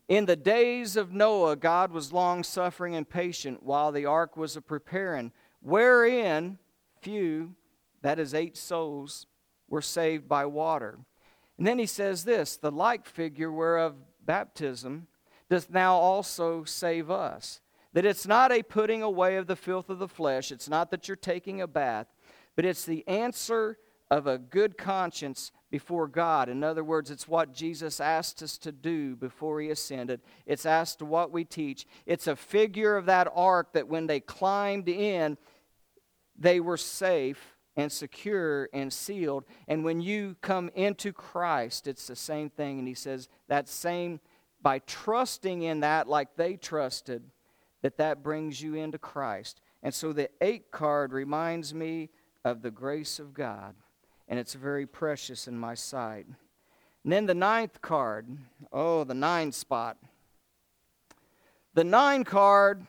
in 0.07 0.27
the 0.27 0.35
days 0.35 0.95
of 0.95 1.11
Noah 1.11 1.55
God 1.55 1.91
was 1.91 2.13
long 2.13 2.43
suffering 2.43 2.95
and 2.95 3.09
patient 3.09 3.63
while 3.63 3.91
the 3.91 4.05
ark 4.05 4.37
was 4.37 4.55
a 4.55 4.61
preparing 4.61 5.31
wherein 5.59 6.59
few 7.01 7.55
that 8.03 8.19
is 8.19 8.35
eight 8.35 8.57
souls 8.57 9.25
were 9.67 9.81
saved 9.81 10.29
by 10.29 10.45
water. 10.45 10.99
And 11.57 11.65
then 11.65 11.79
he 11.79 11.87
says 11.87 12.25
this, 12.25 12.57
the 12.57 12.71
like 12.71 13.07
figure 13.07 13.51
whereof 13.51 13.95
baptism 14.23 15.07
doth 15.51 15.69
now 15.69 15.95
also 15.95 16.63
save 16.63 17.11
us. 17.11 17.59
That 17.91 18.05
it's 18.05 18.25
not 18.25 18.53
a 18.53 18.63
putting 18.63 19.03
away 19.03 19.35
of 19.35 19.47
the 19.47 19.57
filth 19.57 19.89
of 19.89 19.99
the 19.99 20.07
flesh, 20.07 20.49
it's 20.49 20.69
not 20.69 20.91
that 20.91 21.09
you're 21.09 21.17
taking 21.17 21.61
a 21.61 21.67
bath, 21.67 22.07
but 22.55 22.63
it's 22.63 22.85
the 22.85 23.05
answer 23.05 23.77
of 24.09 24.27
a 24.27 24.37
good 24.37 24.77
conscience 24.77 25.51
before 25.69 26.07
God. 26.07 26.47
In 26.47 26.63
other 26.63 26.85
words, 26.85 27.11
it's 27.11 27.27
what 27.27 27.53
Jesus 27.53 27.99
asked 27.99 28.41
us 28.41 28.57
to 28.59 28.71
do 28.71 29.17
before 29.17 29.59
he 29.59 29.69
ascended. 29.69 30.21
It's 30.45 30.65
asked 30.65 31.01
what 31.01 31.31
we 31.31 31.43
teach. 31.43 31.85
It's 32.05 32.27
a 32.27 32.35
figure 32.37 32.95
of 32.95 33.05
that 33.07 33.27
ark 33.35 33.73
that 33.73 33.89
when 33.89 34.07
they 34.07 34.21
climbed 34.21 34.87
in, 34.87 35.37
they 36.37 36.61
were 36.61 36.77
safe 36.77 37.57
and 37.75 37.91
secure 37.91 38.69
and 38.71 38.91
sealed. 38.91 39.43
And 39.67 39.83
when 39.83 39.99
you 39.99 40.37
come 40.41 40.69
into 40.75 41.11
Christ, 41.11 41.87
it's 41.87 42.07
the 42.07 42.15
same 42.15 42.49
thing. 42.49 42.79
And 42.79 42.87
he 42.87 42.93
says 42.93 43.27
that 43.49 43.67
same 43.67 44.21
by 44.61 44.79
trusting 44.79 45.61
in 45.61 45.79
that 45.81 46.07
like 46.07 46.35
they 46.35 46.55
trusted, 46.55 47.23
that 47.81 47.97
that 47.97 48.23
brings 48.23 48.61
you 48.61 48.75
into 48.75 48.97
Christ. 48.97 49.61
And 49.83 49.93
so 49.93 50.13
the 50.13 50.29
eight 50.41 50.71
card 50.71 51.13
reminds 51.13 51.73
me 51.73 52.09
of 52.45 52.61
the 52.61 52.71
grace 52.71 53.19
of 53.19 53.33
God, 53.33 53.75
and 54.27 54.39
it's 54.39 54.53
very 54.53 54.85
precious 54.85 55.47
in 55.47 55.57
my 55.57 55.73
sight. 55.73 56.25
And 57.03 57.11
then 57.11 57.25
the 57.25 57.33
ninth 57.33 57.81
card, 57.81 58.27
oh, 58.71 59.03
the 59.03 59.13
nine 59.13 59.51
spot. 59.51 59.97
The 61.73 61.83
nine 61.83 62.23
card 62.23 62.85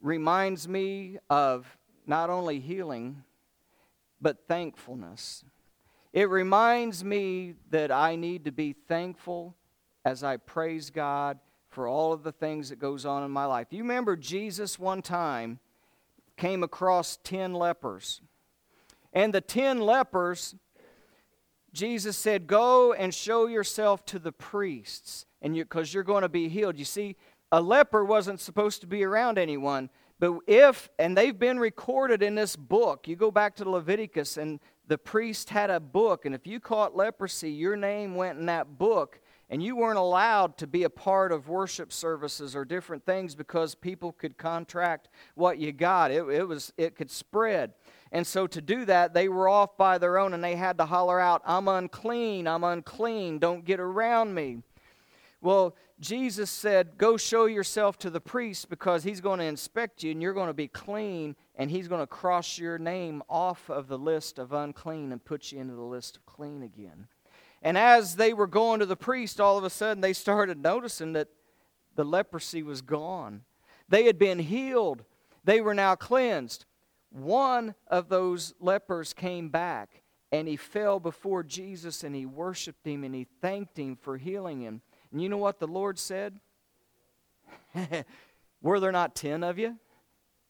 reminds 0.00 0.68
me 0.68 1.18
of 1.28 1.76
not 2.06 2.30
only 2.30 2.60
healing, 2.60 3.24
but 4.20 4.46
thankfulness. 4.46 5.44
It 6.12 6.28
reminds 6.28 7.04
me 7.04 7.54
that 7.70 7.90
I 7.90 8.16
need 8.16 8.44
to 8.44 8.52
be 8.52 8.72
thankful 8.72 9.56
as 10.04 10.24
I 10.24 10.36
praise 10.36 10.90
God 10.90 11.38
for 11.68 11.86
all 11.86 12.12
of 12.12 12.22
the 12.22 12.32
things 12.32 12.70
that 12.70 12.78
goes 12.78 13.04
on 13.04 13.22
in 13.22 13.30
my 13.30 13.44
life. 13.44 13.68
You 13.70 13.82
remember 13.82 14.16
Jesus 14.16 14.78
one 14.78 15.02
time 15.02 15.58
came 16.36 16.62
across 16.62 17.18
10 17.24 17.52
lepers. 17.52 18.20
And 19.12 19.34
the 19.34 19.40
10 19.40 19.80
lepers 19.80 20.54
Jesus 21.72 22.16
said, 22.16 22.46
"Go 22.46 22.92
and 22.92 23.14
show 23.14 23.46
yourself 23.46 24.04
to 24.06 24.18
the 24.18 24.32
priests 24.32 25.26
and 25.42 25.56
you 25.56 25.64
because 25.64 25.92
you're 25.92 26.02
going 26.02 26.22
to 26.22 26.28
be 26.28 26.48
healed." 26.48 26.78
You 26.78 26.84
see, 26.84 27.16
a 27.52 27.60
leper 27.60 28.04
wasn't 28.04 28.40
supposed 28.40 28.80
to 28.80 28.86
be 28.86 29.04
around 29.04 29.38
anyone, 29.38 29.90
but 30.18 30.40
if 30.46 30.88
and 30.98 31.16
they've 31.16 31.38
been 31.38 31.58
recorded 31.58 32.22
in 32.22 32.34
this 32.34 32.56
book. 32.56 33.06
You 33.06 33.16
go 33.16 33.30
back 33.30 33.54
to 33.56 33.68
Leviticus 33.68 34.36
and 34.36 34.60
the 34.86 34.98
priest 34.98 35.50
had 35.50 35.70
a 35.70 35.80
book 35.80 36.24
and 36.24 36.34
if 36.34 36.46
you 36.46 36.58
caught 36.58 36.96
leprosy, 36.96 37.52
your 37.52 37.76
name 37.76 38.14
went 38.14 38.38
in 38.38 38.46
that 38.46 38.78
book 38.78 39.20
and 39.50 39.62
you 39.62 39.76
weren't 39.76 39.98
allowed 39.98 40.58
to 40.58 40.66
be 40.66 40.82
a 40.84 40.90
part 40.90 41.32
of 41.32 41.48
worship 41.48 41.92
services 41.92 42.54
or 42.54 42.64
different 42.64 43.06
things 43.06 43.34
because 43.34 43.74
people 43.74 44.12
could 44.12 44.36
contract 44.36 45.08
what 45.34 45.58
you 45.58 45.72
got. 45.72 46.10
It, 46.10 46.28
it, 46.28 46.46
was, 46.46 46.72
it 46.76 46.96
could 46.96 47.10
spread. 47.10 47.72
And 48.12 48.26
so 48.26 48.46
to 48.46 48.60
do 48.60 48.84
that, 48.84 49.14
they 49.14 49.28
were 49.28 49.48
off 49.48 49.76
by 49.76 49.98
their 49.98 50.18
own 50.18 50.34
and 50.34 50.44
they 50.44 50.56
had 50.56 50.78
to 50.78 50.86
holler 50.86 51.18
out, 51.18 51.42
I'm 51.46 51.68
unclean, 51.68 52.46
I'm 52.46 52.64
unclean, 52.64 53.38
don't 53.38 53.64
get 53.64 53.80
around 53.80 54.34
me. 54.34 54.58
Well, 55.40 55.76
Jesus 56.00 56.50
said, 56.50 56.98
Go 56.98 57.16
show 57.16 57.46
yourself 57.46 57.98
to 58.00 58.10
the 58.10 58.20
priest 58.20 58.68
because 58.68 59.04
he's 59.04 59.20
going 59.20 59.38
to 59.38 59.44
inspect 59.44 60.02
you 60.02 60.10
and 60.10 60.20
you're 60.20 60.34
going 60.34 60.48
to 60.48 60.54
be 60.54 60.68
clean 60.68 61.36
and 61.54 61.70
he's 61.70 61.88
going 61.88 62.00
to 62.00 62.06
cross 62.06 62.58
your 62.58 62.78
name 62.78 63.22
off 63.28 63.70
of 63.70 63.88
the 63.88 63.98
list 63.98 64.38
of 64.38 64.52
unclean 64.52 65.12
and 65.12 65.24
put 65.24 65.52
you 65.52 65.60
into 65.60 65.74
the 65.74 65.82
list 65.82 66.16
of 66.16 66.26
clean 66.26 66.62
again. 66.62 67.06
And 67.62 67.76
as 67.76 68.16
they 68.16 68.32
were 68.32 68.46
going 68.46 68.80
to 68.80 68.86
the 68.86 68.96
priest, 68.96 69.40
all 69.40 69.58
of 69.58 69.64
a 69.64 69.70
sudden 69.70 70.00
they 70.00 70.12
started 70.12 70.62
noticing 70.62 71.12
that 71.14 71.28
the 71.96 72.04
leprosy 72.04 72.62
was 72.62 72.80
gone. 72.80 73.42
They 73.88 74.04
had 74.04 74.18
been 74.18 74.38
healed, 74.38 75.04
they 75.44 75.60
were 75.60 75.74
now 75.74 75.94
cleansed. 75.94 76.64
One 77.10 77.74
of 77.86 78.08
those 78.08 78.54
lepers 78.60 79.14
came 79.14 79.48
back 79.48 80.02
and 80.30 80.46
he 80.46 80.56
fell 80.56 81.00
before 81.00 81.42
Jesus 81.42 82.04
and 82.04 82.14
he 82.14 82.26
worshiped 82.26 82.86
him 82.86 83.02
and 83.02 83.14
he 83.14 83.26
thanked 83.40 83.78
him 83.78 83.96
for 83.96 84.18
healing 84.18 84.60
him. 84.60 84.82
And 85.10 85.22
you 85.22 85.28
know 85.28 85.38
what 85.38 85.58
the 85.58 85.66
Lord 85.66 85.98
said? 85.98 86.38
Were 88.62 88.78
there 88.78 88.92
not 88.92 89.14
ten 89.14 89.42
of 89.42 89.58
you? 89.58 89.78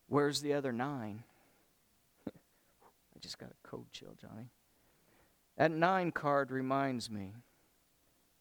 Where's 0.09 0.41
the 0.41 0.55
other 0.55 0.73
nine? 0.73 1.23
I 2.27 3.19
just 3.21 3.39
got 3.39 3.51
a 3.51 3.69
cold 3.69 3.87
chill, 3.93 4.17
Johnny. 4.21 4.51
That 5.59 5.73
nine 5.73 6.13
card 6.13 6.51
reminds 6.53 7.11
me 7.11 7.33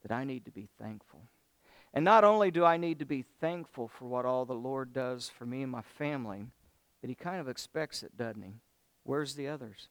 that 0.03 0.13
I 0.13 0.23
need 0.23 0.45
to 0.45 0.51
be 0.51 0.69
thankful. 0.79 1.23
And 1.93 2.05
not 2.05 2.23
only 2.23 2.51
do 2.51 2.63
I 2.63 2.77
need 2.77 2.99
to 2.99 3.05
be 3.05 3.25
thankful 3.41 3.87
for 3.87 4.05
what 4.05 4.25
all 4.25 4.45
the 4.45 4.53
Lord 4.53 4.93
does 4.93 5.27
for 5.27 5.45
me 5.45 5.63
and 5.63 5.71
my 5.71 5.81
family, 5.81 6.45
but 7.01 7.09
He 7.09 7.15
kind 7.15 7.41
of 7.41 7.49
expects 7.49 8.03
it, 8.03 8.15
doesn't 8.15 8.43
He? 8.43 8.61
Where's 9.03 9.33
the 9.33 9.47
others? 9.47 9.89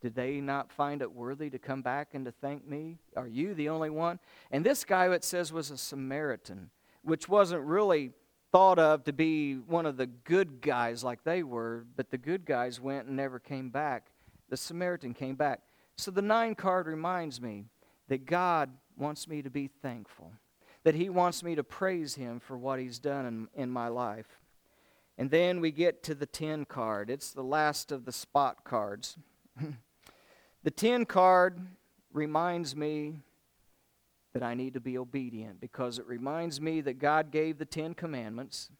Did 0.00 0.14
they 0.14 0.40
not 0.40 0.72
find 0.72 1.02
it 1.02 1.12
worthy 1.12 1.50
to 1.50 1.58
come 1.58 1.82
back 1.82 2.14
and 2.14 2.24
to 2.24 2.32
thank 2.32 2.66
me? 2.66 2.96
Are 3.14 3.28
you 3.28 3.52
the 3.52 3.68
only 3.68 3.90
one? 3.90 4.18
And 4.50 4.64
this 4.64 4.84
guy, 4.84 5.12
it 5.12 5.24
says, 5.24 5.52
was 5.52 5.70
a 5.70 5.76
Samaritan, 5.76 6.70
which 7.02 7.28
wasn't 7.28 7.62
really 7.62 8.12
thought 8.52 8.78
of 8.78 9.04
to 9.04 9.12
be 9.12 9.54
one 9.54 9.84
of 9.84 9.98
the 9.98 10.06
good 10.06 10.62
guys 10.62 11.04
like 11.04 11.24
they 11.24 11.42
were, 11.42 11.84
but 11.94 12.10
the 12.10 12.18
good 12.18 12.46
guys 12.46 12.80
went 12.80 13.06
and 13.06 13.16
never 13.16 13.38
came 13.38 13.68
back. 13.68 14.06
The 14.48 14.56
Samaritan 14.56 15.12
came 15.12 15.34
back. 15.34 15.60
So 15.98 16.10
the 16.10 16.22
nine 16.22 16.54
card 16.54 16.86
reminds 16.86 17.40
me 17.40 17.64
that 18.08 18.26
God 18.26 18.70
wants 18.96 19.26
me 19.28 19.42
to 19.42 19.50
be 19.50 19.66
thankful, 19.66 20.32
that 20.84 20.94
He 20.94 21.08
wants 21.08 21.42
me 21.42 21.54
to 21.54 21.64
praise 21.64 22.14
Him 22.14 22.40
for 22.40 22.56
what 22.58 22.78
He's 22.78 22.98
done 22.98 23.26
in, 23.26 23.62
in 23.62 23.70
my 23.70 23.88
life. 23.88 24.38
And 25.18 25.30
then 25.30 25.60
we 25.60 25.70
get 25.70 26.02
to 26.04 26.14
the 26.14 26.26
10 26.26 26.66
card. 26.66 27.08
It's 27.08 27.30
the 27.30 27.42
last 27.42 27.90
of 27.90 28.04
the 28.04 28.12
spot 28.12 28.64
cards. 28.64 29.16
the 30.62 30.70
10 30.70 31.06
card 31.06 31.58
reminds 32.12 32.76
me 32.76 33.20
that 34.34 34.42
I 34.42 34.52
need 34.52 34.74
to 34.74 34.80
be 34.80 34.98
obedient 34.98 35.60
because 35.60 35.98
it 35.98 36.06
reminds 36.06 36.60
me 36.60 36.82
that 36.82 36.98
God 36.98 37.30
gave 37.30 37.56
the 37.56 37.64
Ten 37.64 37.94
Commandments 37.94 38.70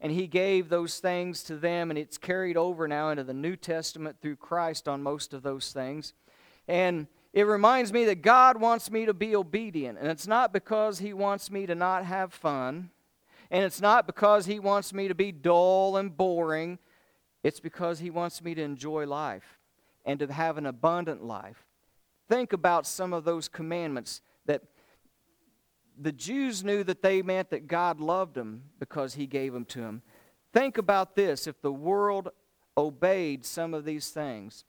and 0.00 0.10
He 0.10 0.26
gave 0.26 0.68
those 0.68 0.98
things 0.98 1.42
to 1.44 1.56
them, 1.56 1.90
and 1.90 1.98
it's 1.98 2.18
carried 2.18 2.56
over 2.56 2.86
now 2.86 3.10
into 3.10 3.24
the 3.24 3.32
New 3.32 3.56
Testament 3.56 4.16
through 4.20 4.36
Christ 4.36 4.88
on 4.88 5.02
most 5.02 5.32
of 5.32 5.42
those 5.42 5.72
things. 5.72 6.12
And 6.68 7.06
it 7.32 7.42
reminds 7.42 7.92
me 7.92 8.04
that 8.06 8.22
God 8.22 8.60
wants 8.60 8.90
me 8.90 9.06
to 9.06 9.14
be 9.14 9.36
obedient, 9.36 9.98
and 9.98 10.08
it's 10.08 10.26
not 10.26 10.52
because 10.52 10.98
He 10.98 11.12
wants 11.12 11.50
me 11.50 11.66
to 11.66 11.74
not 11.74 12.04
have 12.04 12.32
fun, 12.32 12.90
and 13.50 13.64
it's 13.64 13.80
not 13.80 14.06
because 14.06 14.46
He 14.46 14.58
wants 14.58 14.92
me 14.92 15.08
to 15.08 15.14
be 15.14 15.32
dull 15.32 15.96
and 15.96 16.16
boring. 16.16 16.78
It's 17.42 17.60
because 17.60 17.98
He 17.98 18.10
wants 18.10 18.42
me 18.42 18.54
to 18.54 18.62
enjoy 18.62 19.06
life 19.06 19.58
and 20.04 20.18
to 20.20 20.32
have 20.32 20.56
an 20.56 20.66
abundant 20.66 21.22
life. 21.22 21.66
Think 22.28 22.52
about 22.52 22.86
some 22.86 23.12
of 23.12 23.24
those 23.24 23.48
commandments 23.48 24.22
that 24.46 24.62
the 25.98 26.12
Jews 26.12 26.64
knew 26.64 26.84
that 26.84 27.02
they 27.02 27.22
meant 27.22 27.50
that 27.50 27.66
God 27.66 28.00
loved 28.00 28.34
them 28.34 28.64
because 28.78 29.14
he 29.14 29.26
gave 29.26 29.52
them 29.52 29.64
to 29.66 29.80
them. 29.80 30.02
Think 30.52 30.78
about 30.78 31.16
this 31.16 31.46
if 31.46 31.60
the 31.60 31.72
world 31.72 32.30
obeyed 32.76 33.44
some 33.44 33.74
of 33.74 33.84
these 33.84 34.10
things 34.10 34.64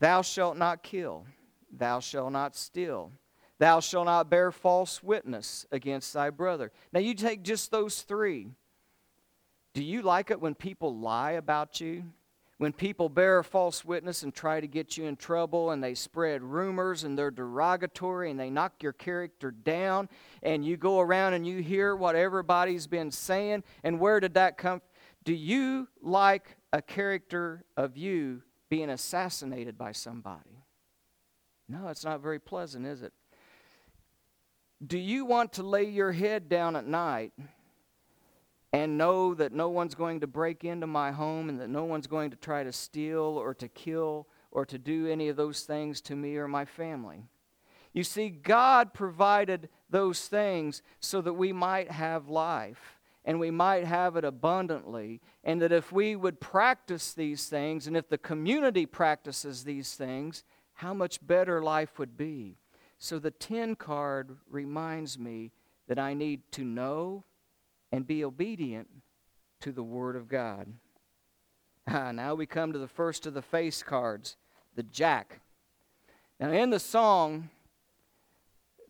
Thou 0.00 0.22
shalt 0.22 0.56
not 0.56 0.82
kill, 0.82 1.26
thou 1.70 2.00
shalt 2.00 2.32
not 2.32 2.56
steal, 2.56 3.12
thou 3.58 3.80
shalt 3.80 4.06
not 4.06 4.30
bear 4.30 4.50
false 4.50 5.02
witness 5.02 5.66
against 5.70 6.14
thy 6.14 6.30
brother. 6.30 6.72
Now, 6.90 7.00
you 7.00 7.14
take 7.14 7.42
just 7.42 7.70
those 7.70 8.00
three. 8.00 8.48
Do 9.74 9.84
you 9.84 10.00
like 10.00 10.30
it 10.30 10.40
when 10.40 10.54
people 10.54 10.96
lie 10.96 11.32
about 11.32 11.80
you? 11.80 12.04
when 12.60 12.74
people 12.74 13.08
bear 13.08 13.42
false 13.42 13.86
witness 13.86 14.22
and 14.22 14.34
try 14.34 14.60
to 14.60 14.66
get 14.66 14.98
you 14.98 15.06
in 15.06 15.16
trouble 15.16 15.70
and 15.70 15.82
they 15.82 15.94
spread 15.94 16.42
rumors 16.42 17.04
and 17.04 17.16
they're 17.16 17.30
derogatory 17.30 18.30
and 18.30 18.38
they 18.38 18.50
knock 18.50 18.82
your 18.82 18.92
character 18.92 19.50
down 19.50 20.06
and 20.42 20.62
you 20.62 20.76
go 20.76 21.00
around 21.00 21.32
and 21.32 21.46
you 21.46 21.62
hear 21.62 21.96
what 21.96 22.14
everybody's 22.14 22.86
been 22.86 23.10
saying 23.10 23.64
and 23.82 23.98
where 23.98 24.20
did 24.20 24.34
that 24.34 24.58
come 24.58 24.82
do 25.24 25.32
you 25.32 25.88
like 26.02 26.54
a 26.74 26.82
character 26.82 27.64
of 27.78 27.96
you 27.96 28.42
being 28.70 28.88
assassinated 28.88 29.76
by 29.76 29.92
somebody. 29.92 30.64
No 31.68 31.88
it's 31.88 32.04
not 32.04 32.22
very 32.22 32.38
pleasant 32.38 32.86
is 32.86 33.02
it? 33.02 33.12
Do 34.84 34.96
you 34.96 35.26
want 35.26 35.52
to 35.54 35.62
lay 35.62 35.84
your 35.84 36.12
head 36.12 36.48
down 36.48 36.74
at 36.74 36.86
night 36.86 37.32
and 38.72 38.96
know 38.96 39.34
that 39.34 39.52
no 39.52 39.68
one's 39.68 39.94
going 39.94 40.20
to 40.20 40.26
break 40.26 40.64
into 40.64 40.86
my 40.86 41.10
home 41.10 41.48
and 41.48 41.60
that 41.60 41.68
no 41.68 41.84
one's 41.84 42.06
going 42.06 42.30
to 42.30 42.36
try 42.36 42.62
to 42.62 42.72
steal 42.72 43.20
or 43.20 43.52
to 43.54 43.68
kill 43.68 44.26
or 44.50 44.64
to 44.64 44.78
do 44.78 45.06
any 45.06 45.28
of 45.28 45.36
those 45.36 45.62
things 45.62 46.00
to 46.00 46.16
me 46.16 46.36
or 46.36 46.48
my 46.48 46.64
family. 46.64 47.24
You 47.92 48.04
see, 48.04 48.28
God 48.30 48.94
provided 48.94 49.68
those 49.90 50.28
things 50.28 50.82
so 51.00 51.20
that 51.20 51.34
we 51.34 51.52
might 51.52 51.90
have 51.90 52.28
life 52.28 52.99
and 53.24 53.38
we 53.38 53.50
might 53.50 53.84
have 53.84 54.16
it 54.16 54.24
abundantly, 54.24 55.20
and 55.44 55.60
that 55.60 55.72
if 55.72 55.92
we 55.92 56.16
would 56.16 56.40
practice 56.40 57.12
these 57.12 57.46
things 57.46 57.86
and 57.86 57.96
if 57.96 58.08
the 58.08 58.18
community 58.18 58.86
practices 58.86 59.64
these 59.64 59.94
things, 59.94 60.42
how 60.74 60.94
much 60.94 61.26
better 61.26 61.62
life 61.62 61.98
would 61.98 62.16
be. 62.16 62.56
So 62.98 63.18
the 63.18 63.30
10 63.30 63.76
card 63.76 64.36
reminds 64.48 65.18
me 65.18 65.52
that 65.88 65.98
I 65.98 66.14
need 66.14 66.42
to 66.52 66.64
know 66.64 67.24
and 67.92 68.06
be 68.06 68.24
obedient 68.24 68.88
to 69.60 69.72
the 69.72 69.82
Word 69.82 70.16
of 70.16 70.28
God. 70.28 70.72
Ah, 71.92 72.12
now 72.12 72.36
we 72.36 72.46
come 72.46 72.72
to 72.72 72.78
the 72.78 72.86
first 72.86 73.26
of 73.26 73.34
the 73.34 73.42
face 73.42 73.82
cards, 73.82 74.36
the 74.76 74.82
jack. 74.82 75.40
Now, 76.38 76.52
in 76.52 76.70
the 76.70 76.78
song 76.78 77.48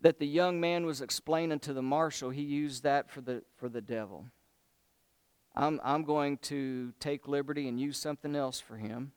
that 0.03 0.19
the 0.19 0.27
young 0.27 0.61
man 0.61 0.87
was 0.87 1.01
explaining 1.01 1.59
to 1.61 1.73
the 1.73 1.83
marshal, 1.83 2.31
he 2.31 2.43
used 2.43 2.83
that 2.85 3.11
for 3.11 3.21
the, 3.21 3.43
for 3.57 3.69
the 3.69 3.81
devil. 3.81 4.27
I'm, 5.55 5.81
I'm 5.83 6.05
going 6.05 6.39
to 6.39 6.93
take 7.01 7.29
liberty 7.29 7.69
and 7.69 7.79
use 7.79 7.99
something 7.99 8.35
else 8.35 8.61
for 8.61 8.77
him. 8.77 9.13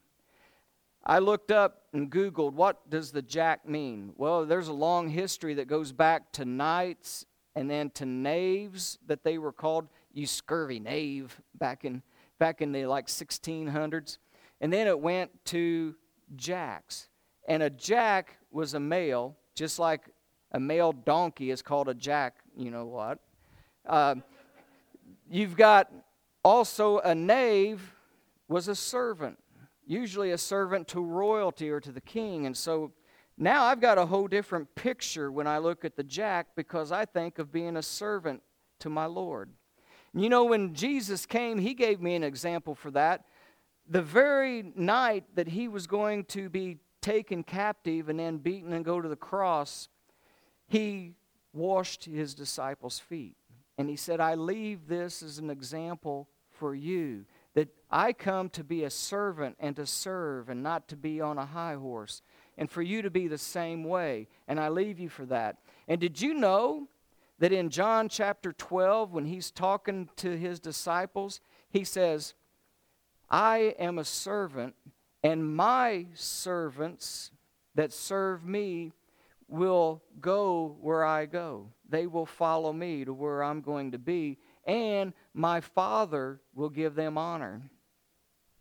I 1.05 1.19
looked 1.19 1.51
up 1.51 1.83
and 1.93 2.09
Googled, 2.09 2.53
what 2.53 2.89
does 2.89 3.11
the 3.11 3.21
jack 3.21 3.67
mean? 3.67 4.13
Well, 4.15 4.45
there's 4.45 4.69
a 4.69 4.73
long 4.73 5.09
history 5.09 5.55
that 5.55 5.67
goes 5.67 5.91
back 5.91 6.31
to 6.33 6.45
knights 6.45 7.25
and 7.55 7.69
then 7.69 7.89
to 7.91 8.05
knaves 8.05 8.97
that 9.05 9.23
they 9.23 9.37
were 9.37 9.51
called 9.51 9.87
you 10.13 10.27
scurvy 10.27 10.79
knave 10.79 11.39
back 11.55 11.85
in 11.85 12.01
back 12.39 12.61
in 12.61 12.71
the 12.71 12.85
like 12.85 13.07
1600s 13.07 14.17
and 14.61 14.71
then 14.71 14.87
it 14.87 14.99
went 14.99 15.31
to 15.45 15.95
jacks 16.35 17.09
and 17.47 17.63
a 17.63 17.69
jack 17.69 18.37
was 18.51 18.73
a 18.73 18.79
male 18.79 19.37
just 19.55 19.79
like 19.79 20.09
a 20.53 20.59
male 20.59 20.91
donkey 20.91 21.51
is 21.51 21.61
called 21.61 21.89
a 21.89 21.93
jack 21.93 22.35
you 22.55 22.71
know 22.71 22.85
what 22.85 23.19
uh, 23.87 24.15
you've 25.29 25.57
got 25.57 25.91
also 26.43 26.99
a 26.99 27.13
knave 27.13 27.95
was 28.47 28.67
a 28.67 28.75
servant 28.75 29.37
usually 29.85 30.31
a 30.31 30.37
servant 30.37 30.87
to 30.87 31.01
royalty 31.01 31.69
or 31.69 31.79
to 31.79 31.91
the 31.91 32.01
king 32.01 32.45
and 32.45 32.55
so 32.55 32.91
now 33.37 33.63
I've 33.63 33.79
got 33.79 33.97
a 33.97 34.05
whole 34.05 34.27
different 34.27 34.73
picture 34.75 35.31
when 35.31 35.47
I 35.47 35.57
look 35.57 35.83
at 35.83 35.95
the 35.95 36.03
jack 36.03 36.47
because 36.55 36.91
I 36.91 37.05
think 37.05 37.39
of 37.39 37.51
being 37.51 37.77
a 37.77 37.81
servant 37.81 38.43
to 38.79 38.89
my 38.89 39.05
Lord. 39.05 39.49
You 40.13 40.29
know, 40.29 40.45
when 40.45 40.75
Jesus 40.75 41.25
came, 41.25 41.57
he 41.57 41.73
gave 41.73 41.99
me 41.99 42.13
an 42.13 42.23
example 42.23 42.75
for 42.75 42.91
that. 42.91 43.25
The 43.89 44.01
very 44.01 44.71
night 44.75 45.23
that 45.35 45.47
he 45.47 45.67
was 45.67 45.87
going 45.87 46.25
to 46.25 46.49
be 46.49 46.77
taken 47.01 47.43
captive 47.43 48.07
and 48.07 48.19
then 48.19 48.37
beaten 48.37 48.71
and 48.73 48.85
go 48.85 49.01
to 49.01 49.09
the 49.09 49.15
cross, 49.15 49.89
he 50.73 51.13
washed 51.53 52.05
his 52.05 52.33
disciples' 52.33 52.97
feet. 52.97 53.35
And 53.77 53.87
he 53.87 53.95
said, 53.95 54.19
I 54.19 54.33
leave 54.33 54.87
this 54.87 55.21
as 55.21 55.37
an 55.37 55.51
example 55.51 56.27
for 56.49 56.73
you 56.73 57.25
that 57.53 57.69
I 57.91 58.11
come 58.11 58.49
to 58.49 58.63
be 58.63 58.83
a 58.83 58.89
servant 58.89 59.55
and 59.59 59.75
to 59.75 59.85
serve 59.85 60.49
and 60.49 60.63
not 60.63 60.87
to 60.87 60.95
be 60.95 61.21
on 61.21 61.37
a 61.37 61.45
high 61.45 61.75
horse 61.75 62.23
and 62.57 62.71
for 62.71 62.81
you 62.81 63.03
to 63.03 63.11
be 63.11 63.27
the 63.27 63.37
same 63.37 63.83
way. 63.83 64.27
And 64.47 64.59
I 64.59 64.69
leave 64.69 64.99
you 64.99 65.09
for 65.09 65.27
that. 65.27 65.57
And 65.87 66.01
did 66.01 66.19
you 66.19 66.33
know 66.33 66.87
that 67.37 67.51
in 67.51 67.69
John 67.69 68.09
chapter 68.09 68.51
12, 68.51 69.13
when 69.13 69.25
he's 69.25 69.51
talking 69.51 70.09
to 70.17 70.35
his 70.35 70.59
disciples, 70.59 71.39
he 71.69 71.83
says, 71.83 72.33
I 73.29 73.75
am 73.77 73.99
a 73.99 74.05
servant, 74.05 74.73
and 75.23 75.55
my 75.55 76.07
servants 76.15 77.29
that 77.75 77.93
serve 77.93 78.43
me 78.43 78.93
will 79.53 80.01
go 80.19 80.77
where 80.81 81.05
I 81.05 81.27
go. 81.27 81.67
They 81.87 82.07
will 82.07 82.25
follow 82.25 82.73
me 82.73 83.05
to 83.05 83.13
where 83.13 83.43
I'm 83.43 83.61
going 83.61 83.91
to 83.91 83.99
be, 83.99 84.39
and 84.65 85.13
my 85.35 85.61
Father 85.61 86.41
will 86.55 86.69
give 86.69 86.95
them 86.95 87.19
honor. 87.19 87.61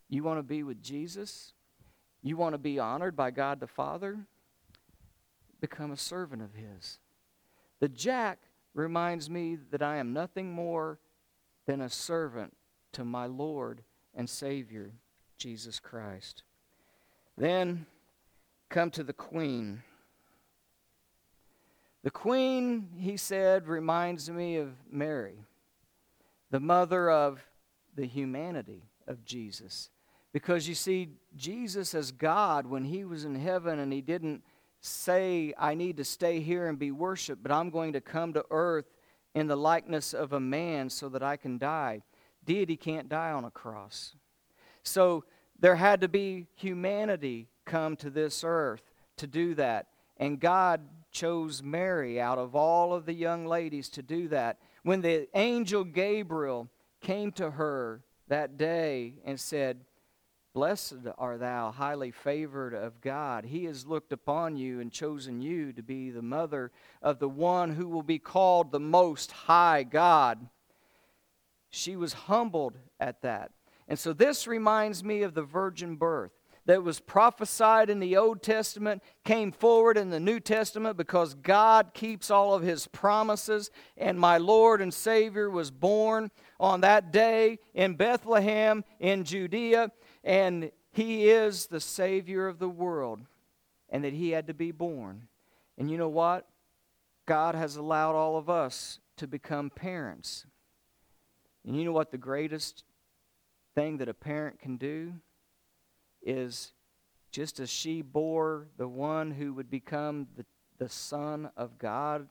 You 0.07 0.23
want 0.23 0.37
to 0.37 0.43
be 0.43 0.61
with 0.61 0.83
Jesus? 0.83 1.53
You 2.21 2.37
want 2.37 2.53
to 2.53 2.59
be 2.59 2.77
honored 2.77 3.15
by 3.15 3.31
God 3.31 3.59
the 3.59 3.65
Father? 3.65 4.19
Become 5.59 5.91
a 5.91 5.97
servant 5.97 6.43
of 6.43 6.53
His. 6.53 6.99
The 7.79 7.89
jack 7.89 8.39
reminds 8.75 9.31
me 9.31 9.57
that 9.71 9.81
I 9.81 9.97
am 9.97 10.13
nothing 10.13 10.51
more 10.51 10.99
than 11.65 11.81
a 11.81 11.89
servant 11.89 12.55
to 12.91 13.03
my 13.03 13.25
Lord 13.25 13.81
and 14.13 14.29
Savior, 14.29 14.91
Jesus 15.39 15.79
Christ. 15.79 16.43
Then 17.35 17.87
come 18.69 18.91
to 18.91 19.03
the 19.03 19.13
queen. 19.13 19.81
The 22.03 22.11
queen, 22.11 22.89
he 22.97 23.15
said, 23.17 23.67
reminds 23.67 24.29
me 24.29 24.57
of 24.57 24.73
Mary. 24.91 25.45
the 26.53 26.59
mother 26.59 27.09
of 27.09 27.43
the 27.95 28.05
humanity 28.05 28.83
of 29.07 29.25
Jesus. 29.25 29.89
Because 30.33 30.67
you 30.67 30.75
see, 30.75 31.09
Jesus 31.35 31.95
as 31.95 32.11
God, 32.11 32.67
when 32.67 32.83
he 32.83 33.03
was 33.05 33.25
in 33.25 33.33
heaven 33.33 33.79
and 33.79 33.91
he 33.91 34.01
didn't 34.01 34.43
say, 34.79 35.55
I 35.57 35.73
need 35.73 35.97
to 35.97 36.03
stay 36.03 36.41
here 36.41 36.67
and 36.67 36.77
be 36.77 36.91
worshiped, 36.91 37.41
but 37.41 37.51
I'm 37.51 37.71
going 37.71 37.93
to 37.93 38.01
come 38.01 38.33
to 38.33 38.45
earth 38.51 38.85
in 39.33 39.47
the 39.47 39.55
likeness 39.55 40.13
of 40.13 40.31
a 40.31 40.39
man 40.39 40.91
so 40.91 41.09
that 41.09 41.23
I 41.23 41.37
can 41.37 41.57
die. 41.57 42.03
Deity 42.45 42.77
can't 42.77 43.09
die 43.09 43.31
on 43.31 43.45
a 43.45 43.51
cross. 43.51 44.13
So 44.83 45.23
there 45.59 45.77
had 45.77 46.01
to 46.01 46.07
be 46.07 46.45
humanity 46.53 47.47
come 47.65 47.95
to 47.95 48.11
this 48.11 48.43
earth 48.45 48.83
to 49.17 49.25
do 49.25 49.55
that. 49.55 49.87
And 50.17 50.39
God 50.39 50.81
chose 51.13 51.63
Mary 51.63 52.19
out 52.19 52.37
of 52.37 52.55
all 52.55 52.93
of 52.93 53.05
the 53.05 53.13
young 53.13 53.45
ladies 53.45 53.87
to 53.89 54.01
do 54.01 54.27
that. 54.29 54.57
When 54.81 55.01
the 55.01 55.27
angel 55.37 55.83
Gabriel 55.83 56.69
came 57.01 57.31
to 57.33 57.51
her 57.51 58.01
that 58.27 58.57
day 58.57 59.15
and 59.23 59.39
said, 59.39 59.85
Blessed 60.53 61.07
art 61.17 61.39
thou, 61.39 61.71
highly 61.71 62.11
favored 62.11 62.75
of 62.75 63.01
God. 63.01 63.45
He 63.45 63.65
has 63.65 63.87
looked 63.87 64.13
upon 64.13 64.55
you 64.55 64.79
and 64.79 64.91
chosen 64.91 65.41
you 65.41 65.73
to 65.73 65.81
be 65.81 66.11
the 66.11 66.21
mother 66.21 66.71
of 67.01 67.17
the 67.17 67.29
one 67.29 67.71
who 67.71 67.87
will 67.87 68.03
be 68.03 68.19
called 68.19 68.71
the 68.71 68.79
Most 68.79 69.31
High 69.31 69.81
God. 69.81 70.47
She 71.71 71.95
was 71.95 72.13
humbled 72.13 72.77
at 72.99 73.23
that. 73.23 73.51
And 73.87 73.97
so 73.97 74.13
this 74.13 74.45
reminds 74.45 75.03
me 75.03 75.23
of 75.23 75.33
the 75.33 75.41
virgin 75.41 75.95
birth 75.95 76.31
that 76.65 76.83
was 76.83 76.99
prophesied 76.99 77.89
in 77.89 77.99
the 77.99 78.15
Old 78.15 78.41
Testament 78.41 79.03
came 79.25 79.51
forward 79.51 79.97
in 79.97 80.09
the 80.09 80.19
New 80.19 80.39
Testament 80.39 80.97
because 80.97 81.33
God 81.33 81.93
keeps 81.93 82.31
all 82.31 82.53
of 82.53 82.63
his 82.63 82.87
promises. 82.87 83.69
And 83.97 84.19
my 84.19 84.37
Lord 84.37 84.81
and 84.81 84.93
Savior 84.93 85.49
was 85.49 85.71
born 85.71 86.31
on 86.59 86.81
that 86.81 87.11
day 87.11 87.59
in 87.73 87.95
Bethlehem 87.95 88.85
in 88.99 89.25
Judea 89.25 89.91
and 90.23 90.71
he 90.93 91.29
is 91.29 91.67
the 91.67 91.79
Savior 91.79 92.47
of 92.47 92.59
the 92.59 92.69
world, 92.69 93.19
and 93.89 94.03
that 94.03 94.13
he 94.13 94.29
had 94.29 94.47
to 94.47 94.53
be 94.53 94.71
born. 94.71 95.27
And 95.77 95.89
you 95.89 95.97
know 95.97 96.09
what? 96.09 96.47
God 97.25 97.55
has 97.55 97.75
allowed 97.75 98.15
all 98.15 98.37
of 98.37 98.49
us 98.49 98.99
to 99.17 99.27
become 99.27 99.71
parents. 99.71 100.45
And 101.65 101.75
you 101.75 101.83
know 101.83 101.91
what 101.91 102.11
the 102.11 102.17
greatest 102.17 102.83
thing 103.73 103.97
that 103.97 104.09
a 104.09 104.13
parent 104.13 104.59
can 104.59 104.77
do 104.77 105.13
is 106.25 106.73
just 107.31 107.59
as 107.59 107.69
she 107.69 108.01
bore 108.01 108.67
the 108.77 108.87
one 108.87 109.31
who 109.31 109.53
would 109.53 109.69
become 109.69 110.27
the, 110.35 110.45
the 110.77 110.89
Son 110.89 111.49
of 111.57 111.77
God, 111.77 112.27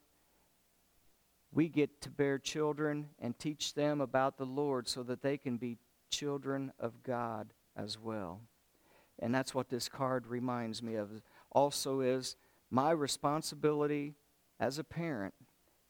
we 1.53 1.69
get 1.69 2.01
to 2.01 2.11
bear 2.11 2.39
children 2.39 3.09
and 3.19 3.39
teach 3.39 3.75
them 3.75 4.01
about 4.01 4.39
the 4.39 4.47
Lord 4.47 4.89
so 4.89 5.03
that 5.03 5.23
they 5.23 5.37
can 5.37 5.57
be 5.59 5.79
children 6.11 6.73
of 6.79 7.03
God 7.03 7.53
as 7.77 7.99
well. 7.99 8.41
And 9.19 9.35
that's 9.35 9.55
what 9.55 9.69
this 9.69 9.89
card 9.89 10.27
reminds 10.27 10.83
me 10.83 10.95
of. 10.95 11.11
Also, 11.51 12.01
is 12.01 12.37
my 12.71 12.91
responsibility 12.91 14.15
as 14.59 14.79
a 14.79 14.85
parent 14.85 15.35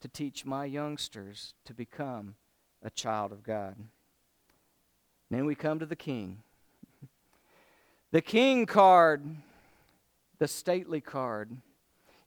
to 0.00 0.08
teach 0.08 0.44
my 0.44 0.64
youngsters 0.64 1.54
to 1.64 1.74
become 1.74 2.34
a 2.82 2.90
child 2.90 3.30
of 3.30 3.44
God. 3.44 3.76
And 3.76 3.88
then 5.30 5.46
we 5.46 5.54
come 5.54 5.78
to 5.78 5.86
the 5.86 5.96
king. 5.96 6.42
The 8.12 8.22
king 8.22 8.66
card, 8.66 9.24
the 10.38 10.46
stately 10.46 11.00
card, 11.00 11.50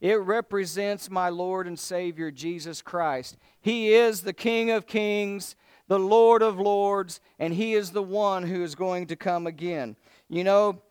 it 0.00 0.20
represents 0.20 1.10
my 1.10 1.30
Lord 1.30 1.66
and 1.66 1.78
Savior 1.78 2.30
Jesus 2.30 2.82
Christ. 2.82 3.36
He 3.60 3.94
is 3.94 4.20
the 4.20 4.34
King 4.34 4.70
of 4.70 4.86
kings 4.86 5.56
the 5.88 5.98
Lord 5.98 6.42
of 6.42 6.58
Lords, 6.58 7.20
and 7.38 7.54
He 7.54 7.74
is 7.74 7.90
the 7.90 8.02
one 8.02 8.42
who 8.42 8.62
is 8.62 8.74
going 8.74 9.06
to 9.06 9.16
come 9.16 9.46
again. 9.46 9.96
You 10.28 10.44
know, 10.44 10.82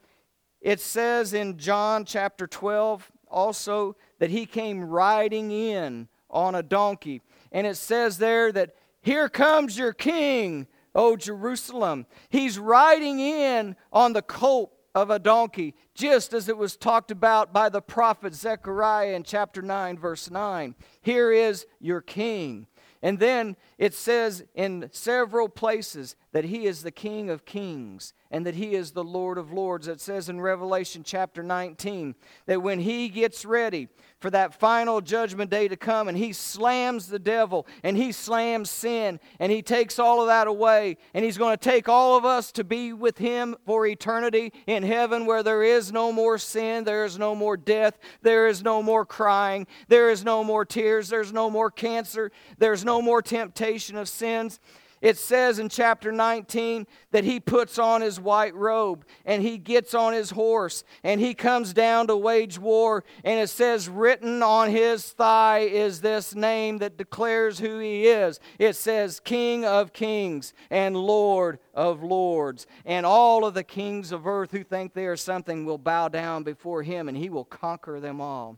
it 0.61 0.79
says 0.79 1.33
in 1.33 1.57
John 1.57 2.05
chapter 2.05 2.47
12 2.47 3.11
also 3.29 3.95
that 4.19 4.29
He 4.29 4.45
came 4.45 4.83
riding 4.83 5.51
in 5.51 6.07
on 6.29 6.55
a 6.55 6.63
donkey. 6.63 7.21
And 7.51 7.67
it 7.67 7.77
says 7.77 8.17
there 8.17 8.51
that, 8.53 8.75
Here 9.01 9.29
comes 9.29 9.77
your 9.77 9.93
King, 9.93 10.67
O 10.93 11.17
Jerusalem. 11.17 12.05
He's 12.29 12.57
riding 12.57 13.19
in 13.19 13.75
on 13.91 14.13
the 14.13 14.21
colt 14.21 14.74
of 14.95 15.09
a 15.09 15.19
donkey, 15.19 15.75
just 15.93 16.33
as 16.33 16.47
it 16.47 16.57
was 16.57 16.77
talked 16.77 17.11
about 17.11 17.51
by 17.51 17.67
the 17.67 17.81
prophet 17.81 18.33
Zechariah 18.33 19.13
in 19.13 19.23
chapter 19.23 19.61
9, 19.61 19.99
verse 19.99 20.31
9. 20.31 20.73
Here 21.01 21.31
is 21.33 21.67
your 21.81 22.01
king. 22.01 22.65
And 23.01 23.19
then 23.19 23.57
it 23.77 23.93
says 23.93 24.43
in 24.53 24.89
several 24.91 25.49
places 25.49 26.15
that 26.31 26.45
he 26.45 26.65
is 26.65 26.83
the 26.83 26.91
King 26.91 27.29
of 27.29 27.45
kings 27.45 28.13
and 28.31 28.45
that 28.45 28.55
he 28.55 28.73
is 28.73 28.91
the 28.91 29.03
Lord 29.03 29.37
of 29.37 29.51
lords. 29.51 29.87
It 29.87 30.01
says 30.01 30.29
in 30.29 30.39
Revelation 30.41 31.03
chapter 31.03 31.43
19 31.43 32.15
that 32.45 32.61
when 32.61 32.79
he 32.79 33.09
gets 33.09 33.45
ready 33.45 33.89
for 34.19 34.29
that 34.29 34.53
final 34.53 35.01
judgment 35.01 35.51
day 35.51 35.67
to 35.67 35.77
come 35.77 36.07
and 36.07 36.17
he 36.17 36.33
slams 36.33 37.07
the 37.07 37.19
devil 37.19 37.67
and 37.83 37.95
he 37.95 38.11
slams 38.11 38.69
sin 38.69 39.19
and 39.39 39.51
he 39.51 39.61
takes 39.61 39.99
all 39.99 40.21
of 40.21 40.27
that 40.27 40.47
away 40.47 40.97
and 41.13 41.23
he's 41.23 41.37
going 41.37 41.55
to 41.55 41.63
take 41.63 41.87
all 41.87 42.17
of 42.17 42.25
us 42.25 42.51
to 42.53 42.63
be 42.63 42.91
with 42.91 43.17
him 43.17 43.55
for 43.65 43.85
eternity 43.85 44.51
in 44.67 44.83
heaven 44.83 45.25
where 45.25 45.43
there 45.43 45.63
is 45.63 45.91
no 45.91 46.11
more 46.11 46.37
sin, 46.37 46.83
there 46.85 47.05
is 47.05 47.19
no 47.19 47.35
more 47.35 47.57
death, 47.57 47.97
there 48.21 48.47
is 48.47 48.63
no 48.63 48.81
more 48.81 49.05
crying, 49.05 49.67
there 49.87 50.09
is 50.09 50.23
no 50.23 50.43
more 50.43 50.65
tears, 50.65 51.09
there's 51.09 51.31
no 51.31 51.49
more 51.49 51.69
cancer, 51.69 52.31
there's 52.57 52.83
no 52.83 53.01
more 53.01 53.21
temptation 53.21 53.64
of 53.65 54.07
sins. 54.07 54.59
It 55.01 55.17
says 55.17 55.59
in 55.59 55.69
chapter 55.69 56.11
19 56.11 56.87
that 57.11 57.23
he 57.23 57.39
puts 57.39 57.77
on 57.77 58.01
his 58.01 58.19
white 58.19 58.55
robe 58.55 59.05
and 59.25 59.41
he 59.43 59.57
gets 59.57 59.93
on 59.93 60.13
his 60.13 60.31
horse 60.31 60.83
and 61.03 61.19
he 61.19 61.33
comes 61.33 61.73
down 61.73 62.07
to 62.07 62.15
wage 62.15 62.57
war. 62.57 63.03
And 63.23 63.39
it 63.39 63.49
says, 63.49 63.89
written 63.89 64.41
on 64.41 64.71
his 64.71 65.11
thigh 65.11 65.59
is 65.59 66.01
this 66.01 66.33
name 66.33 66.79
that 66.79 66.97
declares 66.97 67.59
who 67.59 67.77
he 67.79 68.07
is. 68.07 68.39
It 68.57 68.75
says, 68.75 69.19
King 69.19 69.65
of 69.65 69.93
kings 69.93 70.53
and 70.69 70.95
Lord 70.95 71.59
of 71.73 72.01
lords. 72.01 72.65
And 72.85 73.05
all 73.05 73.45
of 73.45 73.53
the 73.53 73.63
kings 73.63 74.11
of 74.11 74.25
earth 74.25 74.51
who 74.51 74.63
think 74.63 74.93
they 74.93 75.05
are 75.05 75.17
something 75.17 75.65
will 75.65 75.77
bow 75.77 76.07
down 76.07 76.43
before 76.43 76.83
him 76.83 77.09
and 77.09 77.17
he 77.17 77.29
will 77.29 77.45
conquer 77.45 77.99
them 77.99 78.21
all. 78.21 78.57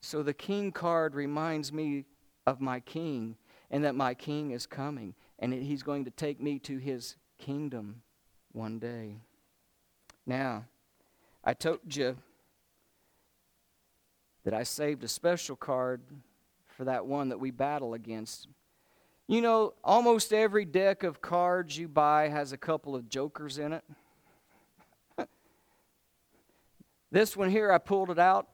So 0.00 0.22
the 0.22 0.34
king 0.34 0.70
card 0.70 1.14
reminds 1.14 1.72
me 1.72 2.04
of 2.46 2.60
my 2.60 2.80
king 2.80 3.36
and 3.70 3.84
that 3.84 3.94
my 3.94 4.14
king 4.14 4.50
is 4.50 4.66
coming 4.66 5.14
and 5.38 5.52
he's 5.52 5.82
going 5.82 6.04
to 6.04 6.10
take 6.10 6.40
me 6.40 6.58
to 6.60 6.78
his 6.78 7.16
kingdom 7.38 8.02
one 8.52 8.78
day. 8.78 9.16
Now, 10.26 10.64
I 11.42 11.54
told 11.54 11.94
you 11.94 12.16
that 14.44 14.54
I 14.54 14.62
saved 14.62 15.04
a 15.04 15.08
special 15.08 15.56
card 15.56 16.02
for 16.66 16.84
that 16.84 17.06
one 17.06 17.30
that 17.30 17.40
we 17.40 17.50
battle 17.50 17.94
against. 17.94 18.48
You 19.26 19.40
know, 19.40 19.74
almost 19.82 20.32
every 20.32 20.64
deck 20.64 21.02
of 21.02 21.20
cards 21.20 21.76
you 21.76 21.88
buy 21.88 22.28
has 22.28 22.52
a 22.52 22.58
couple 22.58 22.94
of 22.94 23.08
jokers 23.08 23.58
in 23.58 23.72
it. 23.72 23.84
this 27.10 27.36
one 27.36 27.50
here, 27.50 27.72
I 27.72 27.78
pulled 27.78 28.10
it 28.10 28.18
out. 28.18 28.48